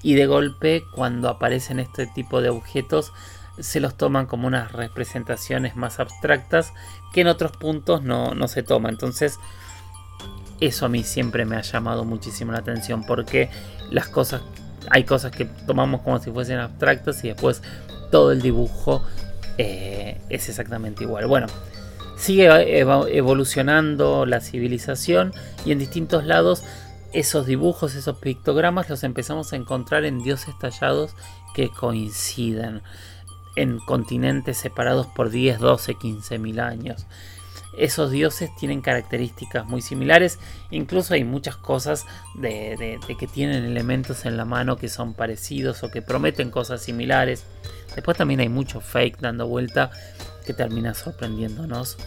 y 0.01 0.15
de 0.15 0.25
golpe 0.25 0.83
cuando 0.95 1.27
aparecen 1.29 1.79
este 1.79 2.07
tipo 2.07 2.41
de 2.41 2.49
objetos 2.49 3.11
se 3.59 3.79
los 3.79 3.95
toman 3.95 4.25
como 4.25 4.47
unas 4.47 4.71
representaciones 4.71 5.75
más 5.75 5.99
abstractas 5.99 6.73
que 7.13 7.21
en 7.21 7.27
otros 7.27 7.51
puntos 7.51 8.01
no, 8.03 8.47
se 8.47 8.63
toma. 8.63 8.89
Entonces, 8.89 9.39
eso 10.59 10.85
a 10.85 10.89
mí 10.89 11.03
siempre 11.03 11.45
me 11.45 11.55
ha 11.55 11.61
llamado 11.61 12.03
muchísimo 12.03 12.51
la 12.51 12.59
atención 12.59 13.03
porque 13.03 13.49
las 13.91 14.07
cosas, 14.07 14.41
hay 14.89 15.03
cosas 15.03 15.31
que 15.31 15.45
tomamos 15.45 16.01
como 16.01 16.19
si 16.19 16.31
fuesen 16.31 16.59
abstractas 16.59 17.23
y 17.23 17.29
después 17.29 17.61
todo 18.11 18.31
el 18.31 18.41
dibujo 18.41 19.03
eh, 19.57 20.19
es 20.29 20.49
exactamente 20.49 21.03
igual. 21.03 21.27
Bueno, 21.27 21.47
sigue 22.17 22.79
evolucionando 22.79 24.25
la 24.25 24.39
civilización 24.39 25.33
y 25.65 25.71
en 25.71 25.79
distintos 25.79 26.25
lados 26.25 26.63
esos 27.13 27.45
dibujos, 27.45 27.93
esos 27.93 28.17
pictogramas 28.17 28.89
los 28.89 29.03
empezamos 29.03 29.53
a 29.53 29.55
encontrar 29.55 30.03
en 30.03 30.23
dioses 30.23 30.57
tallados 30.57 31.15
que 31.53 31.69
coinciden 31.69 32.81
en 33.55 33.79
continentes 33.79 34.57
separados 34.57 35.07
por 35.07 35.29
10, 35.29 35.59
12, 35.59 35.95
15 35.95 36.37
mil 36.39 36.59
años. 36.59 37.05
Esos 37.77 38.11
dioses 38.11 38.55
tienen 38.55 38.81
características 38.81 39.65
muy 39.65 39.81
similares, 39.81 40.37
incluso 40.69 41.15
hay 41.15 41.23
muchas 41.23 41.55
cosas 41.55 42.05
de, 42.35 42.99
que 43.17 43.27
tienen 43.27 43.65
elementos 43.65 44.25
en 44.25 44.37
la 44.37 44.45
mano 44.45 44.77
que 44.77 44.89
son 44.89 45.15
parecidos 45.15 45.81
o 45.83 45.89
que 45.89 46.03
prometen 46.03 46.51
cosas 46.51 46.83
similares. 46.83 47.45
Después 47.95 48.15
también 48.15 48.41
hay 48.41 48.49
mucho 48.49 48.79
fake 48.79 49.19
dando 49.19 49.47
vuelta 49.47 49.89
que 50.45 50.53
termina 50.53 50.93
sorprendiéndonos, 50.93 51.97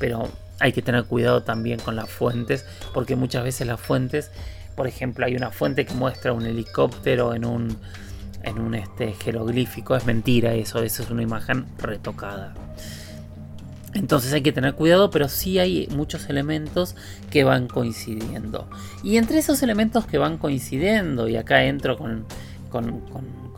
pero 0.00 0.28
hay 0.58 0.72
que 0.72 0.82
tener 0.82 1.04
cuidado 1.04 1.44
también 1.44 1.78
con 1.78 1.94
las 1.94 2.10
fuentes, 2.10 2.66
porque 2.92 3.14
muchas 3.14 3.44
veces 3.44 3.66
las 3.66 3.80
fuentes, 3.80 4.32
por 4.74 4.88
ejemplo, 4.88 5.24
hay 5.24 5.36
una 5.36 5.52
fuente 5.52 5.86
que 5.86 5.94
muestra 5.94 6.32
un 6.32 6.46
helicóptero 6.46 7.34
en 7.34 7.44
un 7.44 7.78
en 8.44 8.58
un 8.58 8.74
este, 8.74 9.12
jeroglífico. 9.12 9.96
Es 9.96 10.06
mentira 10.06 10.54
eso, 10.54 10.82
eso 10.82 11.02
es 11.02 11.10
una 11.10 11.22
imagen 11.22 11.66
retocada. 11.78 12.54
Entonces 13.94 14.32
hay 14.32 14.42
que 14.42 14.52
tener 14.52 14.74
cuidado, 14.74 15.10
pero 15.10 15.28
sí 15.28 15.58
hay 15.58 15.86
muchos 15.90 16.28
elementos 16.30 16.96
que 17.30 17.44
van 17.44 17.68
coincidiendo. 17.68 18.68
Y 19.02 19.18
entre 19.18 19.38
esos 19.38 19.62
elementos 19.62 20.06
que 20.06 20.18
van 20.18 20.38
coincidiendo, 20.38 21.28
y 21.28 21.36
acá 21.36 21.64
entro 21.64 21.98
con, 21.98 22.24
con, 22.70 23.02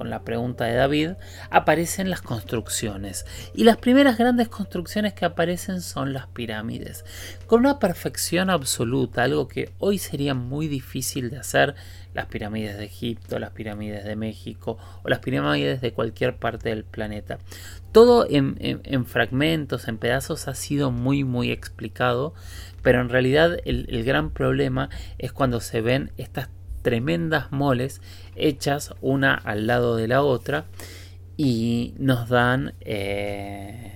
la 0.03 0.23
pregunta 0.23 0.65
de 0.65 0.75
David, 0.75 1.11
aparecen 1.51 2.11
las 2.11 2.23
construcciones. 2.23 3.27
Y 3.55 3.65
las 3.65 3.77
primeras 3.77 4.19
grandes 4.19 4.49
construcciones 4.49 5.15
que 5.15 5.25
aparecen 5.25 5.81
son 5.81 6.13
las 6.13 6.27
pirámides. 6.27 7.05
Con 7.47 7.61
una 7.61 7.79
perfección 7.79 8.51
absoluta, 8.51 9.23
algo 9.23 9.49
que 9.49 9.73
hoy 9.79 9.99
sería 9.99 10.35
muy 10.35 10.69
difícil 10.69 11.31
de 11.31 11.39
hacer, 11.39 11.75
las 12.15 12.27
pirámides 12.27 12.79
de 12.79 12.85
Egipto, 12.85 13.39
las 13.39 13.51
pirámides 13.51 14.05
de 14.05 14.17
México 14.17 14.79
o 15.03 15.09
las 15.09 15.19
pirámides 15.19 15.81
de 15.81 15.93
cualquier 15.93 16.37
parte 16.37 16.69
del 16.69 16.85
planeta. 16.85 17.39
Todo 17.93 18.27
en, 18.29 19.05
fragmentos, 19.07 19.89
en 19.89 19.99
pedazos, 19.99 20.49
ha 20.49 20.55
sido 20.55 20.91
muy, 20.91 21.25
muy 21.25 21.51
explicado, 21.51 22.35
pero 22.83 23.01
en 23.01 23.09
realidad 23.09 23.57
el 23.65 24.05
gran 24.05 24.31
problema 24.31 24.91
es 25.19 25.33
cuando 25.33 25.61
se 25.61 25.81
ven 25.81 26.13
estas 26.17 26.49
tremendas 26.85 27.51
moles 27.51 28.01
hechas 28.37 28.95
una 29.01 29.35
al 29.35 29.67
lado 29.67 29.97
de 29.97 30.07
la 30.07 30.23
otra 30.23 30.67
y 31.37 31.95
nos 31.99 32.29
dan 32.29 32.75
eh, 32.83 33.91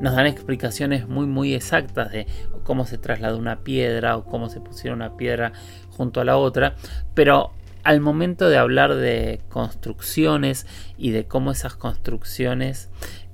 nos 0.00 0.14
dan 0.14 0.26
explicaciones 0.26 1.08
muy 1.08 1.26
muy 1.26 1.52
exactas 1.52 2.12
de 2.12 2.26
cómo 2.62 2.86
se 2.86 2.96
trasladó 2.96 3.36
una 3.36 3.58
piedra 3.64 4.16
o 4.16 4.24
cómo 4.24 4.48
se 4.48 4.60
pusieron 4.60 5.00
una 5.00 5.16
piedra 5.16 5.52
junto 5.90 6.20
a 6.20 6.24
la 6.24 6.38
otra 6.38 6.76
pero 7.14 7.52
al 7.82 8.00
momento 8.00 8.48
de 8.48 8.56
hablar 8.56 8.94
de 8.94 9.40
construcciones 9.48 10.66
y 10.96 11.10
de 11.10 11.26
cómo 11.26 11.50
esas 11.50 11.74
construcciones 11.74 12.90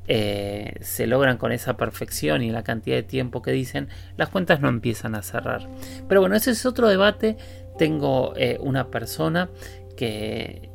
eh, 0.08 0.74
se 0.82 1.08
logran 1.08 1.36
con 1.36 1.50
esa 1.50 1.76
perfección 1.76 2.42
y 2.42 2.50
la 2.50 2.62
cantidad 2.62 2.94
de 2.94 3.02
tiempo 3.02 3.42
que 3.42 3.50
dicen, 3.50 3.88
las 4.16 4.28
cuentas 4.28 4.60
no 4.60 4.68
empiezan 4.68 5.16
a 5.16 5.22
cerrar. 5.22 5.68
Pero 6.08 6.20
bueno, 6.20 6.36
ese 6.36 6.52
es 6.52 6.64
otro 6.64 6.88
debate 6.88 7.36
tengo 7.78 8.32
eh, 8.36 8.58
una 8.60 8.90
persona 8.90 9.50
que 9.96 10.70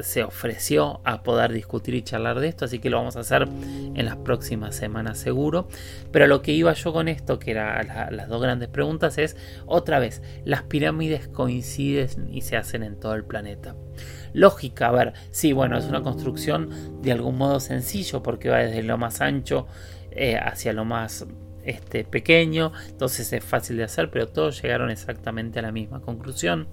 se 0.00 0.22
ofreció 0.22 1.00
a 1.04 1.22
poder 1.22 1.52
discutir 1.52 1.94
y 1.94 2.02
charlar 2.02 2.40
de 2.40 2.48
esto, 2.48 2.64
así 2.64 2.78
que 2.78 2.90
lo 2.90 2.98
vamos 2.98 3.16
a 3.16 3.20
hacer 3.20 3.42
en 3.42 4.04
las 4.04 4.16
próximas 4.16 4.76
semanas 4.76 5.18
seguro. 5.18 5.68
Pero 6.12 6.26
lo 6.26 6.42
que 6.42 6.52
iba 6.52 6.72
yo 6.72 6.92
con 6.92 7.08
esto, 7.08 7.38
que 7.38 7.52
eran 7.52 7.88
las 8.16 8.28
dos 8.28 8.40
grandes 8.40 8.68
preguntas, 8.68 9.18
es 9.18 9.36
otra 9.66 9.98
vez, 9.98 10.22
las 10.44 10.62
pirámides 10.62 11.28
coinciden 11.28 12.28
y 12.30 12.42
se 12.42 12.56
hacen 12.56 12.82
en 12.82 12.98
todo 12.98 13.14
el 13.14 13.24
planeta. 13.24 13.74
Lógica, 14.32 14.88
a 14.88 14.92
ver, 14.92 15.14
sí, 15.30 15.52
bueno, 15.52 15.78
es 15.78 15.86
una 15.86 16.02
construcción 16.02 17.02
de 17.02 17.12
algún 17.12 17.36
modo 17.36 17.60
sencillo 17.60 18.22
porque 18.22 18.50
va 18.50 18.58
desde 18.58 18.82
lo 18.82 18.98
más 18.98 19.20
ancho 19.20 19.66
eh, 20.10 20.36
hacia 20.36 20.72
lo 20.72 20.84
más 20.84 21.26
este, 21.68 22.04
pequeño, 22.04 22.72
entonces 22.88 23.30
es 23.32 23.44
fácil 23.44 23.76
de 23.76 23.84
hacer, 23.84 24.10
pero 24.10 24.26
todos 24.28 24.62
llegaron 24.62 24.90
exactamente 24.90 25.58
a 25.58 25.62
la 25.62 25.70
misma 25.70 26.00
conclusión. 26.00 26.66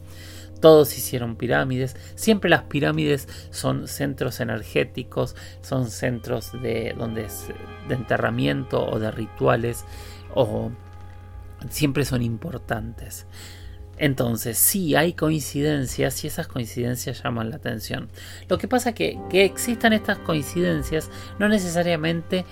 Todos 0.61 0.97
hicieron 0.97 1.35
pirámides. 1.35 1.97
Siempre 2.15 2.49
las 2.49 2.63
pirámides 2.63 3.27
son 3.51 3.89
centros 3.89 4.39
energéticos, 4.39 5.35
son 5.61 5.91
centros 5.91 6.53
de, 6.61 6.95
donde 6.97 7.27
de 7.89 7.93
enterramiento 7.93 8.85
o 8.85 8.97
de 8.97 9.11
rituales, 9.11 9.83
o 10.33 10.71
siempre 11.69 12.05
son 12.05 12.21
importantes. 12.21 13.27
Entonces, 13.97 14.57
sí 14.57 14.95
hay 14.95 15.13
coincidencias 15.13 16.23
y 16.23 16.27
esas 16.27 16.47
coincidencias 16.47 17.23
llaman 17.23 17.49
la 17.49 17.57
atención. 17.57 18.09
Lo 18.49 18.57
que 18.57 18.67
pasa 18.67 18.93
que 18.93 19.17
que 19.29 19.45
existan 19.45 19.93
estas 19.93 20.17
coincidencias 20.19 21.09
no 21.39 21.47
necesariamente 21.47 22.45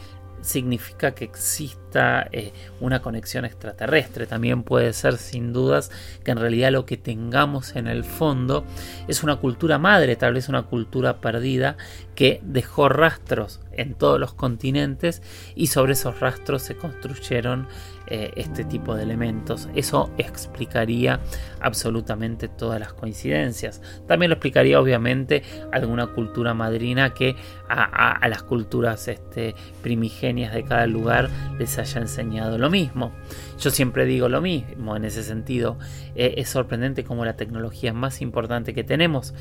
significa 0.44 1.16
que 1.16 1.26
exista 1.26 2.28
eh, 2.32 2.54
una 2.80 3.02
conexión 3.02 3.46
extraterrestre. 3.46 4.28
También 4.28 4.64
puede 4.64 4.94
ser 4.94 5.18
sin 5.18 5.54
dudas 5.54 5.92
que 6.24 6.32
en 6.32 6.38
realidad 6.38 6.72
lo 6.72 6.86
que 6.86 6.98
tengamos 6.98 7.76
en 7.76 7.88
el 7.88 8.04
fondo 8.04 8.66
es 9.08 9.24
una 9.24 9.38
cultura 9.38 9.78
madre, 9.78 10.16
tal 10.16 10.34
vez 10.34 10.50
una 10.50 10.64
cultura 10.64 11.22
perdida 11.22 11.78
que 12.16 12.40
dejó 12.44 12.90
rastros 12.90 13.60
en 13.72 13.96
todos 13.96 14.20
los 14.20 14.34
continentes 14.34 15.22
y 15.56 15.68
sobre 15.68 15.94
esos 15.94 16.20
rastros 16.20 16.62
se 16.62 16.76
construyeron 16.76 17.68
eh, 18.16 18.32
este 18.36 18.64
tipo 18.64 18.96
de 18.96 19.02
elementos. 19.02 19.68
Eso 19.74 20.12
explicaría 20.20 21.20
absolutamente 21.60 22.48
todas 22.48 22.80
las 22.80 22.94
coincidencias. 22.94 23.82
También 24.08 24.30
lo 24.30 24.36
explicaría 24.36 24.80
obviamente 24.80 25.42
alguna 25.72 26.06
cultura 26.06 26.54
madrina 26.54 27.16
que 27.16 27.36
a, 27.68 28.28
las 28.30 28.44
culturas 28.44 29.08
este, 29.08 29.56
primigenias 29.82 30.54
de 30.54 30.64
cada 30.64 30.86
lugar 30.86 31.28
les 31.58 31.80
haya 31.80 32.02
enseñado 32.02 32.60
lo 32.60 32.70
mismo. 32.70 33.14
Yo 33.60 33.72
siempre 33.72 34.06
digo 34.06 34.30
lo 34.30 34.42
mismo 34.42 34.96
en 34.96 35.06
ese 35.06 35.24
sentido. 35.24 35.80
Eh, 36.14 36.36
es 36.38 36.50
sorprendente 36.50 37.04
como 37.04 37.26
la 37.26 37.36
tecnología 37.36 37.94
más 37.94 38.22
importante 38.22 38.76
que 38.76 38.84
tenemos, 38.84 39.34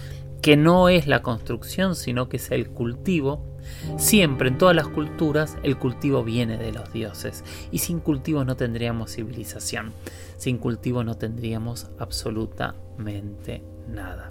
que 0.42 0.56
no 0.56 0.90
es 0.90 1.06
la 1.06 1.22
construcción, 1.22 1.96
sino 1.96 2.28
que 2.28 2.36
es 2.36 2.50
el 2.50 2.68
cultivo, 2.68 3.52
Siempre 3.96 4.48
en 4.48 4.58
todas 4.58 4.74
las 4.74 4.88
culturas 4.88 5.56
el 5.62 5.76
cultivo 5.76 6.24
viene 6.24 6.56
de 6.56 6.72
los 6.72 6.92
dioses 6.92 7.44
y 7.70 7.78
sin 7.78 8.00
cultivo 8.00 8.44
no 8.44 8.56
tendríamos 8.56 9.14
civilización, 9.14 9.92
sin 10.36 10.58
cultivo 10.58 11.04
no 11.04 11.16
tendríamos 11.16 11.88
absolutamente 11.98 13.62
nada. 13.88 14.30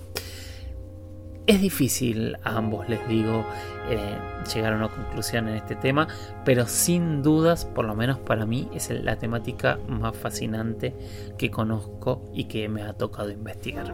Es 1.48 1.60
difícil 1.60 2.38
a 2.44 2.58
ambos, 2.58 2.88
les 2.88 3.06
digo, 3.10 3.44
eh, 3.90 4.16
llegar 4.54 4.74
a 4.74 4.78
una 4.78 4.90
conclusión 4.90 5.50
en 5.50 5.56
este 5.56 5.76
tema, 5.76 6.08
pero 6.46 6.68
sin 6.68 7.24
dudas, 7.24 7.66
por 7.66 7.86
lo 7.86 7.96
menos 7.96 8.20
para 8.20 8.46
mí, 8.46 8.70
es 8.74 8.90
la 8.92 9.18
temática 9.18 9.80
más 9.88 10.16
fascinante 10.16 10.94
que 11.38 11.50
conozco 11.50 12.30
y 12.34 12.46
que 12.46 12.70
me 12.70 12.84
ha 12.84 12.94
tocado 12.94 13.32
investigar. 13.32 13.94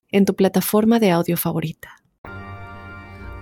en 0.11 0.25
tu 0.25 0.35
plataforma 0.35 0.99
de 0.99 1.11
audio 1.11 1.37
favorita. 1.37 1.97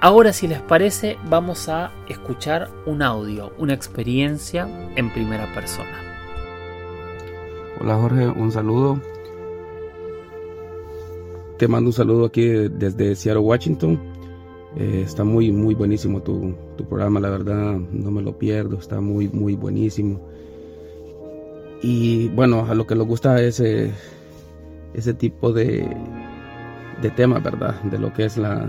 Ahora 0.02 0.32
si 0.32 0.48
les 0.48 0.62
parece 0.62 1.18
vamos 1.28 1.68
a 1.68 1.92
escuchar 2.08 2.70
un 2.86 3.02
audio, 3.02 3.52
una 3.58 3.74
experiencia 3.74 4.68
en 4.96 5.12
primera 5.12 5.54
persona. 5.54 5.92
Hola 7.82 7.96
Jorge, 7.98 8.28
un 8.28 8.52
saludo. 8.52 9.02
Te 11.58 11.68
mando 11.68 11.90
un 11.90 11.94
saludo 11.94 12.26
aquí 12.26 12.46
desde 12.46 13.16
Seattle, 13.16 13.44
Washington. 13.44 14.00
Eh, 14.78 15.04
está 15.06 15.24
muy, 15.24 15.52
muy 15.52 15.76
buenísimo 15.76 16.22
tu, 16.22 16.56
programa, 16.88 17.20
la 17.20 17.30
verdad, 17.30 17.78
no 17.78 18.12
me 18.12 18.22
lo 18.22 18.38
pierdo, 18.38 18.78
está 18.78 19.02
muy, 19.02 19.28
muy 19.28 19.56
buenísimo. 19.56 20.22
Y 21.82 22.30
bueno, 22.30 22.66
a 22.70 22.76
lo 22.76 22.86
que 22.86 22.96
nos 22.96 23.08
gusta 23.08 23.42
ese, 23.42 23.92
ese 24.94 25.14
tipo 25.14 25.52
de, 25.52 25.86
de 27.02 27.10
temas, 27.12 27.44
¿verdad? 27.44 27.82
De 27.84 27.98
lo 27.98 28.14
que 28.14 28.26
es 28.26 28.38
la, 28.38 28.68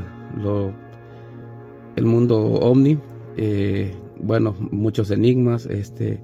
el 1.96 2.04
mundo 2.04 2.38
ovni, 2.38 2.98
eh, 3.36 3.94
bueno, 4.22 4.54
muchos 4.70 5.10
enigmas, 5.10 5.66
este, 5.66 6.20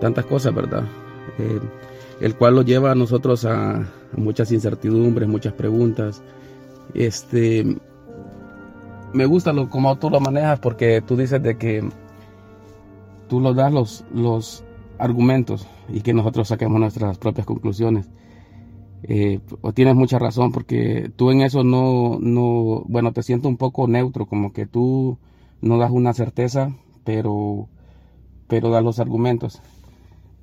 tantas 0.00 0.26
cosas, 0.26 0.54
¿verdad? 0.54 0.84
Eh, 1.38 1.60
el 2.20 2.36
cual 2.36 2.56
lo 2.56 2.62
lleva 2.62 2.92
a 2.92 2.94
nosotros 2.94 3.44
a, 3.44 3.86
muchas 4.16 4.52
incertidumbres, 4.52 5.28
muchas 5.28 5.54
preguntas. 5.54 6.22
Este, 6.94 7.64
me 9.12 9.26
gusta 9.26 9.52
lo, 9.52 9.70
como 9.70 9.96
tú 9.96 10.10
lo 10.10 10.20
manejas 10.20 10.58
porque 10.60 11.00
tú 11.00 11.16
dices 11.16 11.42
de 11.42 11.56
que 11.56 11.82
tú 13.28 13.40
lo 13.40 13.54
das 13.54 13.72
los, 13.72 14.04
los 14.14 14.64
argumentos 14.98 15.66
y 15.88 16.00
que 16.00 16.12
nosotros 16.12 16.48
saquemos 16.48 16.78
nuestras 16.78 17.18
propias 17.18 17.46
conclusiones. 17.46 18.08
Eh, 19.04 19.40
tienes 19.74 19.96
mucha 19.96 20.18
razón 20.18 20.52
porque 20.52 21.10
tú 21.16 21.30
en 21.30 21.40
eso 21.42 21.64
no, 21.64 22.18
no, 22.20 22.82
bueno, 22.86 23.12
te 23.12 23.22
siento 23.22 23.48
un 23.48 23.56
poco 23.56 23.88
neutro, 23.88 24.26
como 24.26 24.52
que 24.52 24.66
tú 24.66 25.18
no 25.60 25.78
das 25.78 25.90
una 25.90 26.14
certeza, 26.14 26.74
pero, 27.04 27.68
pero 28.48 28.70
das 28.70 28.84
los 28.84 28.98
argumentos. 29.00 29.60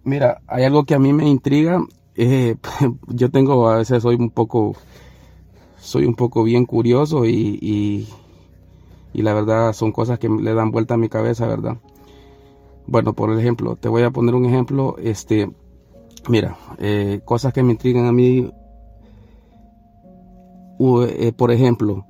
Mira, 0.03 0.41
hay 0.47 0.63
algo 0.63 0.85
que 0.85 0.95
a 0.95 0.99
mí 0.99 1.13
me 1.13 1.27
intriga. 1.27 1.81
Eh, 2.15 2.55
yo 3.07 3.29
tengo, 3.31 3.69
a 3.69 3.77
veces 3.77 4.03
soy 4.03 4.15
un 4.15 4.29
poco, 4.29 4.75
soy 5.79 6.05
un 6.05 6.15
poco 6.15 6.43
bien 6.43 6.65
curioso 6.65 7.25
y, 7.25 7.59
y, 7.61 8.07
y 9.13 9.21
la 9.21 9.33
verdad 9.33 9.73
son 9.73 9.91
cosas 9.91 10.19
que 10.19 10.29
le 10.29 10.53
dan 10.53 10.71
vuelta 10.71 10.95
a 10.95 10.97
mi 10.97 11.09
cabeza, 11.09 11.47
¿verdad? 11.47 11.77
Bueno, 12.87 13.13
por 13.13 13.37
ejemplo, 13.37 13.75
te 13.75 13.87
voy 13.87 14.03
a 14.03 14.11
poner 14.11 14.35
un 14.35 14.45
ejemplo, 14.45 14.95
este, 14.97 15.49
Mira, 16.27 16.57
eh, 16.77 17.21
cosas 17.23 17.53
que 17.53 17.63
me 17.63 17.71
intrigan 17.71 18.05
a 18.05 18.11
mí, 18.11 18.51
eh, 20.79 21.31
por 21.35 21.51
ejemplo, 21.51 22.05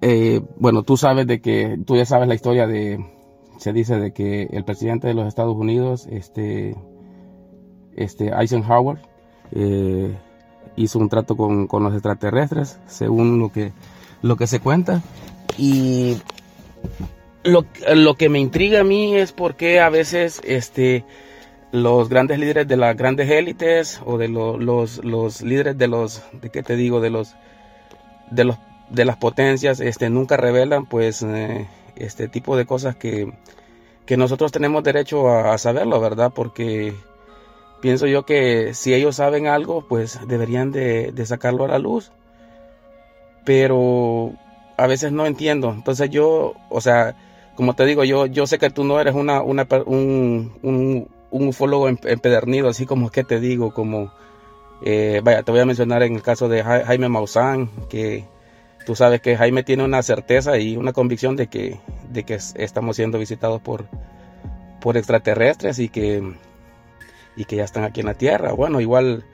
eh, 0.00 0.40
bueno, 0.56 0.82
tú 0.82 0.96
sabes 0.96 1.26
de 1.26 1.40
que, 1.40 1.78
tú 1.86 1.96
ya 1.96 2.06
sabes 2.06 2.28
la 2.28 2.34
historia 2.34 2.66
de, 2.66 3.04
se 3.58 3.72
dice 3.72 3.98
de 3.98 4.12
que 4.12 4.44
el 4.50 4.64
presidente 4.64 5.08
de 5.08 5.14
los 5.14 5.26
Estados 5.26 5.56
Unidos, 5.56 6.06
este, 6.10 6.76
este 7.96 8.30
Eisenhower, 8.30 8.98
hizo 10.76 10.98
un 10.98 11.08
trato 11.08 11.36
con, 11.36 11.66
con, 11.66 11.82
los 11.82 11.92
extraterrestres, 11.92 12.78
según 12.86 13.38
lo 13.38 13.50
que, 13.50 13.72
lo 14.22 14.36
que 14.36 14.46
se 14.46 14.60
cuenta. 14.60 15.02
Y 15.58 16.16
lo, 17.42 17.66
lo 17.94 18.14
que 18.14 18.28
me 18.28 18.38
intriga 18.38 18.80
a 18.80 18.84
mí 18.84 19.16
es 19.16 19.32
porque 19.32 19.80
a 19.80 19.90
veces, 19.90 20.40
este, 20.44 21.04
los 21.72 22.08
grandes 22.08 22.38
líderes 22.38 22.66
de 22.66 22.76
las 22.76 22.96
grandes 22.96 23.30
élites 23.30 24.00
o 24.04 24.18
de 24.18 24.28
los, 24.28 24.58
los, 25.04 25.42
líderes 25.42 25.78
de 25.78 25.88
los, 25.88 26.22
de 26.32 26.50
qué 26.50 26.62
te 26.62 26.76
digo, 26.76 27.00
de 27.00 27.10
los, 27.10 27.34
de 28.30 28.44
los, 28.44 28.56
de 28.88 29.04
las 29.04 29.16
potencias, 29.16 29.80
este, 29.80 30.10
nunca 30.10 30.36
revelan, 30.36 30.86
pues, 30.86 31.22
eh, 31.22 31.68
este 31.96 32.28
tipo 32.28 32.56
de 32.56 32.66
cosas 32.66 32.96
que, 32.96 33.32
que 34.06 34.16
nosotros 34.16 34.50
tenemos 34.50 34.82
derecho 34.82 35.28
a, 35.28 35.56
saberlo, 35.58 36.00
¿verdad? 36.00 36.32
Porque 36.34 36.94
pienso 37.80 38.06
yo 38.06 38.24
que 38.24 38.74
si 38.74 38.92
ellos 38.94 39.16
saben 39.16 39.46
algo, 39.46 39.86
pues 39.86 40.18
deberían 40.26 40.72
de, 40.72 41.12
de 41.12 41.26
sacarlo 41.26 41.64
a 41.64 41.68
la 41.68 41.78
luz. 41.78 42.10
Pero 43.44 44.32
a 44.76 44.86
veces 44.86 45.12
no 45.12 45.26
entiendo. 45.26 45.70
Entonces 45.70 46.10
yo, 46.10 46.54
o 46.68 46.80
sea, 46.80 47.16
como 47.54 47.74
te 47.74 47.84
digo, 47.84 48.04
yo, 48.04 48.26
yo 48.26 48.46
sé 48.46 48.58
que 48.58 48.70
tú 48.70 48.84
no 48.84 49.00
eres 49.00 49.14
una, 49.14 49.42
una 49.42 49.66
un, 49.86 50.52
un 50.62 51.08
un 51.30 51.48
ufólogo 51.48 51.88
empedernido, 51.88 52.68
así 52.68 52.86
como 52.86 53.10
que 53.10 53.24
te 53.24 53.40
digo, 53.40 53.72
como, 53.72 54.12
eh, 54.84 55.20
vaya, 55.22 55.42
te 55.42 55.52
voy 55.52 55.60
a 55.60 55.66
mencionar 55.66 56.02
en 56.02 56.14
el 56.14 56.22
caso 56.22 56.48
de 56.48 56.62
Jaime 56.62 57.08
Maussan, 57.08 57.70
que 57.88 58.24
tú 58.86 58.94
sabes 58.96 59.20
que 59.20 59.36
Jaime 59.36 59.62
tiene 59.62 59.84
una 59.84 60.02
certeza 60.02 60.58
y 60.58 60.76
una 60.76 60.92
convicción 60.92 61.36
de 61.36 61.46
que, 61.46 61.80
de 62.10 62.24
que 62.24 62.38
estamos 62.54 62.96
siendo 62.96 63.18
visitados 63.18 63.60
por, 63.60 63.86
por 64.80 64.96
extraterrestres 64.96 65.78
y 65.78 65.88
que, 65.88 66.34
y 67.36 67.44
que 67.44 67.56
ya 67.56 67.64
están 67.64 67.84
aquí 67.84 68.00
en 68.00 68.06
la 68.06 68.14
Tierra. 68.14 68.52
Bueno, 68.52 68.80
igual 68.80 69.24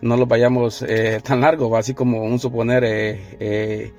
no 0.00 0.16
los 0.16 0.28
vayamos 0.28 0.82
eh, 0.82 1.20
tan 1.24 1.40
largo, 1.40 1.76
así 1.76 1.94
como 1.94 2.22
un 2.22 2.38
suponer 2.38 2.84
eh, 2.84 3.36
eh 3.40 3.92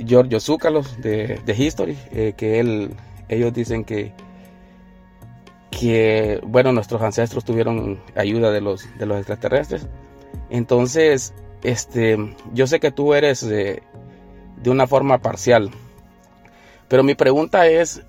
Giorgio 0.00 0.38
Zúcalos 0.38 1.00
de, 1.00 1.40
de 1.44 1.54
History, 1.54 1.98
que 2.36 2.60
él, 2.60 2.94
ellos 3.28 3.52
dicen 3.52 3.82
que 3.82 4.12
que, 5.70 6.40
bueno, 6.44 6.72
nuestros 6.72 7.02
ancestros 7.02 7.44
tuvieron 7.44 8.00
ayuda 8.14 8.50
de 8.50 8.60
los, 8.60 8.86
de 8.98 9.06
los 9.06 9.18
extraterrestres. 9.18 9.86
Entonces, 10.50 11.34
este, 11.62 12.34
yo 12.52 12.66
sé 12.66 12.80
que 12.80 12.90
tú 12.90 13.14
eres 13.14 13.46
de, 13.46 13.82
de 14.62 14.70
una 14.70 14.86
forma 14.86 15.18
parcial, 15.18 15.70
pero 16.88 17.02
mi 17.02 17.14
pregunta 17.14 17.66
es, 17.66 18.02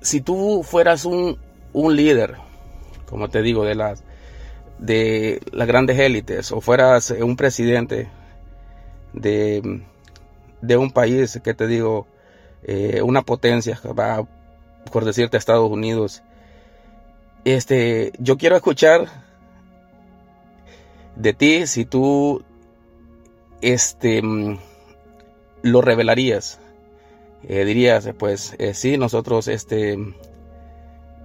si 0.00 0.20
tú 0.20 0.62
fueras 0.64 1.04
un, 1.04 1.38
un 1.72 1.96
líder, 1.96 2.36
como 3.08 3.28
te 3.28 3.42
digo, 3.42 3.64
de 3.64 3.76
las, 3.76 4.02
de 4.78 5.40
las 5.52 5.68
grandes 5.68 5.98
élites, 5.98 6.50
o 6.52 6.60
fueras 6.60 7.10
un 7.10 7.36
presidente 7.36 8.08
de, 9.12 9.82
de 10.60 10.76
un 10.76 10.90
país, 10.90 11.40
que 11.42 11.54
te 11.54 11.66
digo, 11.66 12.06
eh, 12.64 13.00
una 13.02 13.22
potencia, 13.22 13.80
por 14.90 15.04
decirte 15.04 15.36
Estados 15.36 15.70
Unidos, 15.70 16.22
este, 17.52 18.12
yo 18.18 18.36
quiero 18.36 18.56
escuchar 18.56 19.06
de 21.14 21.32
ti 21.32 21.66
si 21.66 21.84
tú 21.84 22.42
este 23.60 24.20
mm, 24.22 24.58
lo 25.62 25.80
revelarías. 25.80 26.60
Eh, 27.48 27.64
dirías, 27.64 28.08
pues 28.18 28.56
eh, 28.58 28.74
sí, 28.74 28.98
nosotros 28.98 29.46
este 29.46 29.96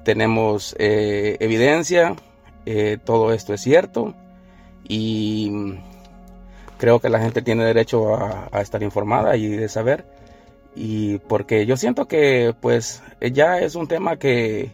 tenemos 0.03 0.76
eh, 0.78 1.38
evidencia, 1.39 2.15
todo 3.03 3.34
esto 3.34 3.55
es 3.55 3.61
cierto 3.61 4.13
y 4.88 5.51
creo 6.78 6.99
que 6.99 7.09
la 7.09 7.19
gente 7.19 7.41
tiene 7.41 7.65
derecho 7.65 8.13
a, 8.15 8.49
a, 8.51 8.61
estar 8.61 8.84
informada 8.84 9.36
y 9.36 9.47
de 9.47 9.67
saber 9.67 10.05
y 10.76 11.17
porque 11.17 11.65
yo 11.65 11.76
siento 11.78 12.07
que 12.07 12.53
pues 12.59 13.01
ya 13.19 13.59
es 13.59 13.74
un 13.74 13.88
tema 13.88 14.17
que 14.17 14.72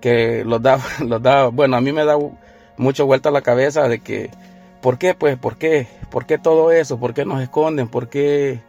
que 0.00 0.44
los 0.44 0.62
da, 0.62 0.78
los 1.04 1.22
da, 1.22 1.48
bueno, 1.48 1.76
a 1.76 1.80
mí 1.80 1.92
me 1.92 2.04
da 2.04 2.16
mucho 2.76 3.06
vuelta 3.06 3.30
la 3.30 3.42
cabeza 3.42 3.88
de 3.88 4.00
que, 4.00 4.30
¿por 4.80 4.98
qué? 4.98 5.14
Pues, 5.14 5.36
¿por 5.38 5.56
qué? 5.56 5.86
¿Por 6.10 6.26
qué 6.26 6.38
todo 6.38 6.70
eso? 6.70 6.98
¿Por 6.98 7.14
qué 7.14 7.24
nos 7.24 7.42
esconden? 7.42 7.88
¿Por 7.88 8.08
qué? 8.08 8.60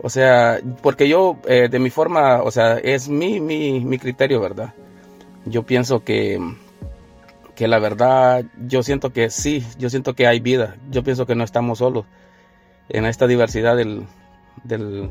O 0.00 0.10
sea, 0.10 0.60
porque 0.82 1.08
yo, 1.08 1.38
eh, 1.46 1.68
de 1.70 1.78
mi 1.78 1.90
forma, 1.90 2.42
o 2.42 2.50
sea, 2.50 2.78
es 2.78 3.08
mi, 3.08 3.40
mi, 3.40 3.80
mi 3.80 3.98
criterio, 3.98 4.40
¿verdad? 4.40 4.74
Yo 5.44 5.64
pienso 5.64 6.04
que, 6.04 6.38
que 7.56 7.66
la 7.66 7.80
verdad, 7.80 8.44
yo 8.66 8.82
siento 8.84 9.12
que 9.12 9.30
sí, 9.30 9.66
yo 9.78 9.90
siento 9.90 10.14
que 10.14 10.28
hay 10.28 10.38
vida. 10.38 10.76
Yo 10.90 11.02
pienso 11.02 11.26
que 11.26 11.34
no 11.34 11.42
estamos 11.42 11.78
solos 11.78 12.06
en 12.88 13.04
esta 13.06 13.26
diversidad 13.26 13.76
del, 13.76 14.06
del, 14.62 15.10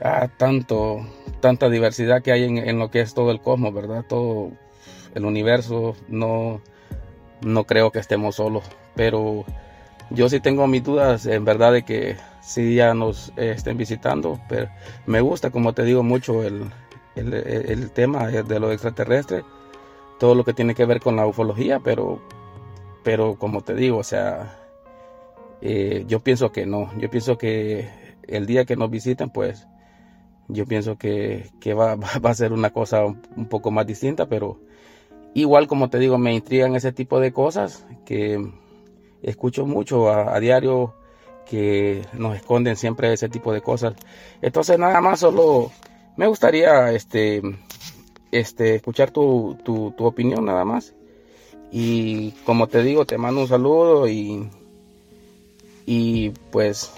ah, 0.00 0.28
tanto, 0.36 1.06
tanta 1.40 1.68
diversidad 1.68 2.22
que 2.22 2.32
hay 2.32 2.44
en, 2.44 2.78
lo 2.78 2.90
que 2.90 3.00
es 3.00 3.14
todo 3.14 3.30
el 3.30 3.40
cosmos, 3.40 3.72
¿verdad? 3.74 4.04
Todo 4.08 4.52
el 5.14 5.24
universo, 5.24 5.96
no, 6.08 6.60
no 7.42 7.64
creo 7.64 7.90
que 7.90 7.98
estemos 7.98 8.36
solos, 8.36 8.64
pero 8.94 9.44
yo 10.10 10.28
sí 10.28 10.40
tengo 10.40 10.66
mis 10.66 10.84
dudas, 10.84 11.26
en 11.26 11.44
verdad, 11.44 11.72
de 11.72 11.84
que 11.84 12.16
sí 12.40 12.74
ya 12.76 12.94
nos 12.94 13.32
estén 13.36 13.76
visitando, 13.76 14.40
pero 14.48 14.68
me 15.06 15.20
gusta, 15.20 15.50
como 15.50 15.72
te 15.72 15.84
digo, 15.84 16.02
mucho 16.02 16.44
el, 16.44 16.70
el, 17.16 17.90
tema 17.90 18.28
de 18.28 18.60
lo 18.60 18.70
extraterrestre, 18.72 19.44
todo 20.18 20.34
lo 20.34 20.44
que 20.44 20.52
tiene 20.52 20.74
que 20.74 20.84
ver 20.84 21.00
con 21.00 21.16
la 21.16 21.26
ufología, 21.26 21.80
pero, 21.80 22.20
pero 23.02 23.36
como 23.36 23.62
te 23.62 23.74
digo, 23.74 23.98
o 23.98 24.04
sea, 24.04 24.58
eh, 25.60 26.04
yo 26.06 26.20
pienso 26.20 26.52
que 26.52 26.66
no, 26.66 26.90
yo 26.98 27.10
pienso 27.10 27.38
que 27.38 27.88
el 28.26 28.46
día 28.46 28.64
que 28.64 28.76
nos 28.76 28.90
visiten, 28.90 29.30
pues 29.30 29.66
yo 30.48 30.66
pienso 30.66 30.96
que, 30.96 31.50
va, 31.78 31.96
va, 31.96 32.30
a 32.30 32.34
ser 32.34 32.52
una 32.52 32.70
cosa 32.70 33.04
un 33.04 33.46
poco 33.48 33.70
más 33.70 33.86
distinta, 33.86 34.26
pero 34.26 34.58
igual 35.34 35.66
como 35.66 35.90
te 35.90 35.98
digo, 35.98 36.18
me 36.18 36.34
intrigan 36.34 36.74
ese 36.74 36.92
tipo 36.92 37.20
de 37.20 37.32
cosas 37.32 37.84
que 38.04 38.40
escucho 39.22 39.66
mucho 39.66 40.10
a, 40.10 40.38
diario 40.40 40.94
que 41.44 42.04
nos 42.12 42.36
esconden 42.36 42.76
siempre 42.76 43.12
ese 43.12 43.28
tipo 43.28 43.52
de 43.52 43.60
cosas. 43.60 43.94
Entonces 44.42 44.78
nada 44.78 45.00
más 45.00 45.20
solo 45.20 45.70
me 46.16 46.26
gustaría 46.26 46.92
este, 46.92 47.42
este, 48.32 48.76
escuchar 48.76 49.10
tu, 49.10 49.56
tu, 49.64 49.92
tu 49.92 50.06
opinión 50.06 50.44
nada 50.44 50.64
más. 50.64 50.94
Y 51.70 52.30
como 52.44 52.68
te 52.68 52.82
digo, 52.82 53.04
te 53.04 53.18
mando 53.18 53.42
un 53.42 53.48
saludo 53.48 54.08
y, 54.08 54.48
y 55.84 56.30
pues 56.50 56.92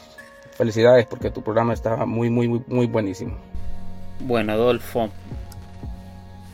felicidades 0.59 1.06
porque 1.06 1.30
tu 1.30 1.40
programa 1.40 1.72
está 1.72 2.04
muy, 2.04 2.28
muy, 2.28 2.48
muy, 2.48 2.61
muy 2.66 2.86
buenísimo. 2.86 3.38
Bueno, 4.18 4.52
Adolfo, 4.52 5.09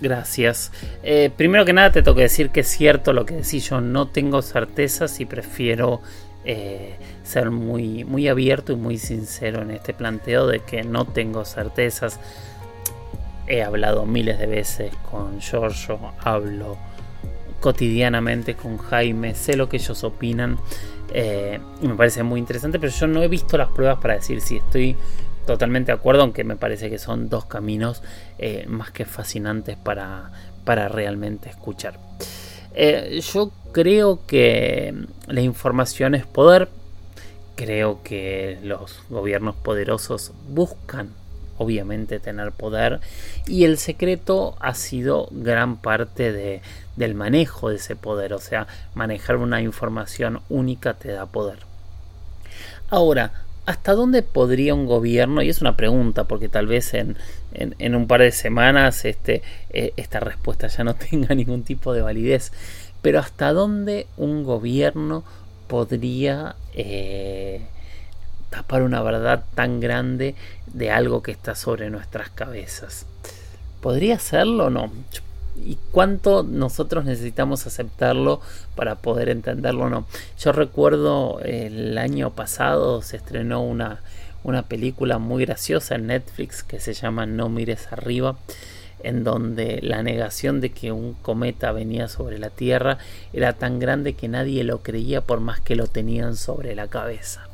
gracias. 0.00 0.70
Eh, 1.02 1.30
primero 1.34 1.64
que 1.64 1.72
nada 1.72 1.90
te 1.90 2.02
tengo 2.02 2.14
que 2.14 2.22
decir 2.22 2.50
que 2.50 2.61
es 2.61 2.68
cierto 2.68 3.14
lo 3.14 3.24
que 3.24 3.34
decís, 3.36 3.70
yo 3.70 3.80
no 3.80 4.09
tengo 4.09 4.42
certezas 4.42 5.18
y 5.20 5.24
prefiero 5.24 6.02
eh, 6.44 6.96
ser 7.22 7.50
muy, 7.50 8.05
muy 8.05 8.28
abierto 8.28 8.74
y 8.74 8.76
muy 8.76 8.98
sincero 8.98 9.62
en 9.62 9.70
este 9.70 9.94
planteo 9.94 10.46
de 10.46 10.61
que 10.61 10.84
no 10.84 11.07
tengo 11.07 11.46
certezas. 11.46 12.20
He 13.46 13.62
hablado 13.62 14.05
miles 14.05 14.38
de 14.38 14.46
veces 14.46 14.92
con 15.11 15.40
Giorgio, 15.40 15.98
hablo 16.20 16.76
cotidianamente 17.61 18.55
con 18.55 18.76
Jaime, 18.76 19.34
sé 19.34 19.57
lo 19.57 19.70
que 19.70 19.78
ellos 19.78 20.05
opinan 20.05 20.59
eh, 21.12 21.61
y 21.82 21.88
me 21.88 21.94
parece 21.94 22.22
muy 22.22 22.40
interesante, 22.40 22.78
pero 22.78 22.92
yo 22.92 23.07
no 23.07 23.22
he 23.22 23.28
visto 23.28 23.57
las 23.57 23.68
pruebas 23.68 23.98
para 23.98 24.14
decir 24.14 24.40
si 24.40 24.57
estoy 24.57 24.96
totalmente 25.46 25.92
de 25.92 25.98
acuerdo, 25.98 26.22
aunque 26.22 26.44
me 26.44 26.57
parece 26.57 26.90
que 26.90 26.98
son 26.98 27.28
dos 27.28 27.46
caminos 27.46 28.02
eh, 28.38 28.64
más 28.68 28.90
que 28.90 29.05
fascinantes 29.05 29.76
para, 29.76 30.30
para 30.64 30.88
realmente 30.88 31.50
escuchar. 31.50 31.98
Eh, 32.74 33.20
yo 33.32 33.52
creo 33.72 34.20
que 34.26 34.94
la 35.26 35.40
información 35.40 36.14
es 36.14 36.26
poder, 36.26 36.68
creo 37.55 38.02
que 38.02 38.59
los 38.62 39.02
gobiernos 39.11 39.55
poderosos 39.55 40.32
buscan 40.48 41.11
obviamente 41.59 42.20
tener 42.20 42.52
poder 42.52 43.00
y 43.46 43.64
el 43.64 43.78
secreto 43.78 44.57
ha 44.61 44.74
sido 44.74 45.28
gran 45.30 45.76
parte 45.76 46.32
de, 46.32 46.62
del 46.96 47.14
manejo 47.14 47.70
de 47.70 47.76
ese 47.76 47.96
poder, 47.96 48.32
o 48.32 48.38
sea, 48.38 48.66
manejar 48.94 49.36
una 49.36 49.61
información 49.61 50.40
única 50.48 50.94
te 50.94 51.12
da 51.12 51.26
poder. 51.26 51.59
Ahora, 52.90 53.32
¿hasta 53.66 53.94
dónde 53.94 54.22
podría 54.22 54.74
un 54.74 54.86
gobierno? 54.86 55.42
Y 55.42 55.48
es 55.48 55.61
una 55.61 55.76
pregunta, 55.76 56.24
porque 56.24 56.48
tal 56.48 56.66
vez 56.66 56.94
en, 56.94 57.16
en, 57.52 57.94
un 57.94 58.07
par 58.07 58.20
de 58.20 58.32
semanas 58.32 59.05
este, 59.05 59.42
eh, 59.70 59.92
esta 59.96 60.20
respuesta 60.20 60.66
ya 60.68 60.84
no 60.84 60.94
tenga 61.11 61.34
ningún 61.34 61.62
tipo 61.62 61.92
de 61.92 62.02
validez, 62.02 62.52
pero 63.02 63.18
¿hasta 63.18 63.52
dónde 63.52 64.07
un 64.16 64.44
gobierno 64.44 65.24
podría 65.68 66.57
eh, 66.74 67.66
tapar 68.50 68.82
una 68.82 69.02
verdad 69.02 69.44
tan 69.55 69.80
grande 69.80 70.34
de 70.75 70.91
algo 70.91 71.22
que 71.22 71.31
está 71.31 71.55
sobre 71.55 71.89
nuestras 71.89 72.29
cabezas. 72.29 73.07
¿Podría 73.81 74.18
serlo 74.18 74.66
o 74.66 74.70
no? 74.70 74.93
¿Y 75.57 75.79
cuánto 75.93 76.43
nosotros 76.43 77.05
necesitamos 77.05 77.66
aceptarlo 77.66 78.41
para 78.75 78.97
poder 78.97 79.29
entenderlo 79.29 79.85
o 79.85 79.89
no? 79.89 80.07
Yo 80.39 80.53
recuerdo 80.53 81.41
el 81.41 81.97
año 81.97 82.31
pasado 82.31 83.03
se 83.03 83.16
estrenó 83.16 83.62
una, 83.62 84.03
una 84.43 84.62
película 84.62 85.18
muy 85.18 85.45
graciosa 85.45 85.95
en 85.95 86.09
Netflix 86.09 86.64
que 86.64 86.81
se 86.81 86.93
llama 86.93 87.25
No 87.25 87.49
mires 87.49 87.93
arriba 87.93 88.37
en 89.05 89.22
donde 89.22 89.81
la 89.83 90.03
negación 90.03 90.61
de 90.61 90.70
que 90.70 90.91
un 90.91 91.12
cometa 91.12 91.70
venía 91.72 92.09
sobre 92.09 92.39
la 92.39 92.51
Tierra 92.51 92.99
era 93.33 93.53
tan 93.53 93.79
grande 93.79 94.14
que 94.14 94.29
nadie 94.29 94.64
lo 94.64 94.79
creía 94.79 95.20
por 95.20 95.41
más 95.41 95.61
que 95.61 95.77
lo 95.77 95.87
tenían 95.87 96.37
sobre 96.37 96.75
la 96.75 96.89
cabeza. 96.89 97.49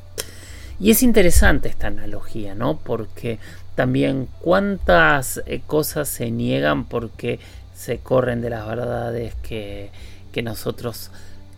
Y 0.80 0.90
es 0.90 1.02
interesante 1.02 1.68
esta 1.68 1.88
analogía, 1.88 2.54
¿no? 2.54 2.78
Porque 2.78 3.38
también 3.74 4.28
cuántas 4.40 5.42
eh, 5.46 5.60
cosas 5.66 6.08
se 6.08 6.30
niegan 6.30 6.84
porque 6.84 7.38
se 7.74 7.98
corren 7.98 8.40
de 8.40 8.50
las 8.50 8.66
verdades 8.66 9.34
que, 9.42 9.90
que 10.32 10.42
nosotros 10.42 11.10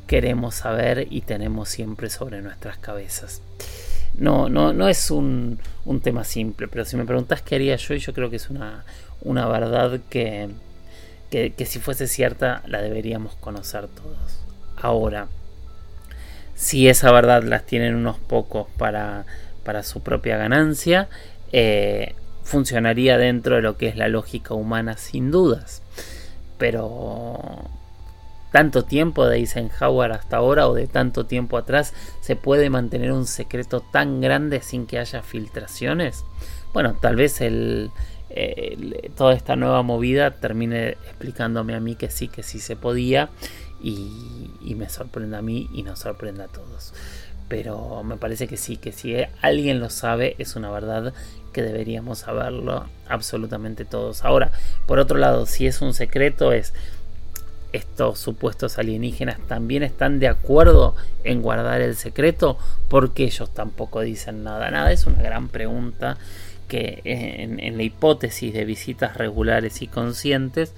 queremos 0.09 0.57
saber 0.57 1.07
y 1.09 1.20
tenemos 1.20 1.68
siempre 1.68 2.11
sobre 2.11 2.43
nuestras 2.43 2.79
cabezas. 2.79 3.43
No, 4.14 4.49
no, 4.49 4.73
no 4.73 4.89
es 4.89 5.11
un, 5.11 5.59
un 5.85 6.01
tema 6.01 6.25
simple, 6.25 6.68
pero 6.68 6.85
si 6.85 6.97
me 6.97 7.07
preguntas 7.07 7.43
qué 7.43 7.55
haría 7.55 7.77
yo, 7.77 7.95
yo 7.95 8.12
creo 8.12 8.29
que 8.29 8.37
es 8.37 8.51
una, 8.51 8.85
una 9.23 9.47
verdad 9.47 10.01
que, 10.11 10.49
que, 11.31 11.53
que 11.53 11.64
si 11.64 11.79
fuese 11.79 12.09
cierta 12.09 12.62
la 12.66 12.83
deberíamos 12.83 13.37
conocer 13.37 13.87
todos. 13.87 14.43
Ahora, 14.77 15.29
si 16.63 16.89
esa 16.89 17.11
verdad 17.11 17.43
las 17.43 17.67
tienen 17.67 17.97
unos 17.97 18.21
pocos 18.21 18.69
para, 18.79 19.27
para 19.65 19.83
su 19.83 20.01
propia 20.01 20.37
ganancia, 20.37 21.09
eh, 21.51 22.15
funcionaría 22.45 23.19
dentro 23.19 23.57
de 23.57 23.63
lo 23.63 23.77
que 23.77 23.89
es 23.89 23.97
la 23.97 24.07
lógica 24.07 24.55
humana 24.55 24.97
sin 24.97 25.33
dudas. 25.33 25.83
Pero 26.59 27.69
tanto 28.53 28.85
tiempo 28.85 29.27
de 29.27 29.39
Eisenhower 29.39 30.13
hasta 30.13 30.37
ahora 30.37 30.69
o 30.69 30.75
de 30.75 30.87
tanto 30.87 31.27
tiempo 31.27 31.57
atrás 31.57 31.95
se 32.21 32.37
puede 32.37 32.71
mantener 32.71 33.11
un 33.11 33.27
secreto 33.27 33.81
tan 33.81 34.21
grande 34.21 34.61
sin 34.61 34.87
que 34.87 35.01
haya 35.01 35.21
filtraciones. 35.25 36.25
Bueno, 36.73 36.95
tal 36.95 37.17
vez 37.17 37.43
toda 39.17 39.35
esta 39.35 39.57
nueva 39.57 39.83
movida 39.83 40.31
termine 40.31 40.91
explicándome 40.91 41.75
a 41.75 41.81
mí 41.81 41.97
que 41.97 42.09
sí, 42.09 42.29
que 42.29 42.45
sí 42.45 42.61
se 42.61 42.77
podía 42.77 43.31
y, 43.83 44.74
me 44.74 44.89
sorprende 44.89 45.37
a 45.37 45.43
mí 45.43 45.68
y 45.72 45.83
nos 45.83 46.01
sorprende 46.01 46.45
a 46.45 46.49
todos. 46.49 46.95
Pero 47.49 48.03
me 48.03 48.16
parece 48.16 48.49
que 48.49 48.57
sí, 48.57 48.76
que 48.76 48.93
si 48.93 49.14
alguien 49.43 49.80
lo 49.80 49.91
sabe 49.91 50.35
es 50.39 50.57
una 50.57 50.70
verdad 50.70 51.12
que 51.53 51.62
deberíamos 51.62 52.20
saberlo 52.20 52.87
absolutamente 53.09 53.85
todos. 53.85 54.24
Ahora, 54.24 54.53
por 54.87 54.99
otro 54.99 55.18
lado, 55.18 55.45
si 55.47 55.66
es 55.66 55.83
un 55.83 55.93
secreto 55.93 56.53
es 56.53 56.72
estos 57.72 58.18
supuestos 58.18 58.78
alienígenas 58.78 59.39
también 59.49 59.83
están 59.83 60.18
de 60.18 60.28
acuerdo 60.28 60.95
en 61.24 61.41
guardar 61.41 61.80
el 61.80 61.97
secreto 61.97 62.59
porque 62.89 63.24
ellos 63.24 63.53
tampoco 63.53 64.01
dicen 64.01 64.45
nada. 64.45 64.70
Nada, 64.70 64.93
es 64.93 65.07
una 65.07 65.22
gran 65.22 65.49
pregunta 65.49 66.18
que 66.68 67.01
en, 67.05 67.61
en 67.61 67.76
la 67.76 67.83
hipótesis 67.83 68.53
de 68.53 68.64
visitas 68.64 69.16
regulares 69.16 69.83
y 69.83 69.89
conscientes 69.89 70.74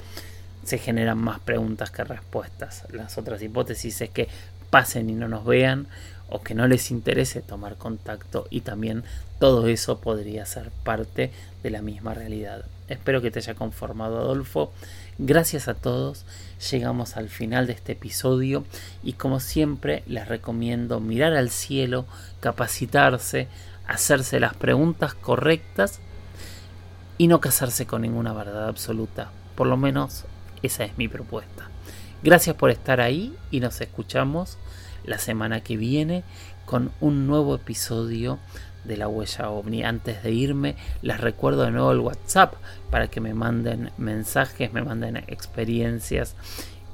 se 0.67 0.79
generan 0.79 1.19
más 1.19 1.41
preguntas 1.41 1.91
que 1.91 2.05
respuestas. 2.05 2.85
Las 2.93 3.19
otras 3.19 3.43
hipótesis 3.43 4.01
es 4.01 4.11
que 4.11 4.29
pasen 4.71 5.11
y 5.11 5.15
no 5.15 5.29
nos 5.29 5.45
vean 5.45 5.87
o 6.29 6.43
que 6.43 6.55
no 6.55 6.67
les 6.67 6.91
interese 6.91 7.43
tomar 7.43 7.77
contacto 7.77 8.47
y 8.51 8.63
también 8.63 9.05
todo 9.39 9.67
eso 9.67 9.99
podría 10.01 10.47
ser 10.47 10.71
parte 10.83 11.31
de 11.63 11.71
la 11.71 11.83
misma 11.83 12.15
realidad. 12.15 12.65
Espero 12.89 13.23
que 13.23 13.31
te 13.31 13.39
haya 13.39 13.55
conformado 13.55 14.19
Adolfo. 14.19 14.73
Gracias 15.19 15.69
a 15.69 15.75
todos. 15.75 16.25
Llegamos 16.71 17.17
al 17.17 17.29
final 17.29 17.67
de 17.67 17.75
este 17.75 17.93
episodio 17.93 18.65
y 19.03 19.15
como 19.15 19.41
siempre 19.41 20.03
les 20.07 20.29
recomiendo 20.29 21.01
mirar 21.01 21.35
al 21.35 21.51
cielo, 21.51 22.05
capacitarse, 22.41 23.49
hacerse 23.87 24.41
las 24.41 24.55
preguntas 24.55 25.15
correctas 25.15 26.01
y 27.17 27.29
no 27.29 27.41
casarse 27.41 27.87
con 27.87 28.03
ninguna 28.03 28.33
verdad 28.33 28.69
absoluta. 28.69 29.31
Por 29.55 29.67
lo 29.67 29.77
menos 29.77 30.25
esa 30.67 30.85
es 30.85 30.99
mi 30.99 31.09
propuesta. 31.09 31.69
Gracias 32.23 32.57
por 32.57 32.71
estar 32.71 33.01
ahí 33.01 33.35
y 33.51 33.61
nos 33.61 33.81
escuchamos 33.81 34.59
la 35.05 35.19
semana 35.19 35.61
que 35.61 35.77
viene 35.77 36.25
con 36.65 36.91
un 37.01 37.27
nuevo 37.27 37.55
episodio 37.55 38.39
de 38.85 38.97
la 38.97 39.09
huella 39.09 39.51
ovni. 39.51 39.85
Antes 39.85 40.23
de 40.23 40.31
irme, 40.31 40.77
les 41.03 41.21
recuerdo 41.21 41.65
de 41.65 41.71
nuevo 41.71 41.93
el 41.93 42.01
WhatsApp 42.01 42.55
para 42.91 43.09
que 43.09 43.21
me 43.21 43.35
manden 43.35 43.91
mensajes, 43.99 44.73
me 44.73 44.83
manden 44.83 45.17
experiencias 45.17 46.35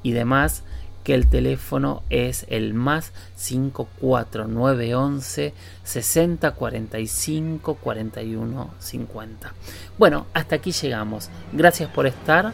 y 0.03 0.11
demás. 0.11 0.63
Que 1.03 1.15
el 1.15 1.27
teléfono 1.27 2.03
es 2.11 2.45
el 2.47 2.75
más 2.75 3.11
54911 3.35 5.55
60 5.83 6.51
45 6.51 7.73
41 7.73 8.69
50. 8.77 9.53
Bueno, 9.97 10.27
hasta 10.35 10.57
aquí 10.57 10.71
llegamos. 10.71 11.31
Gracias 11.53 11.89
por 11.89 12.05
estar 12.05 12.53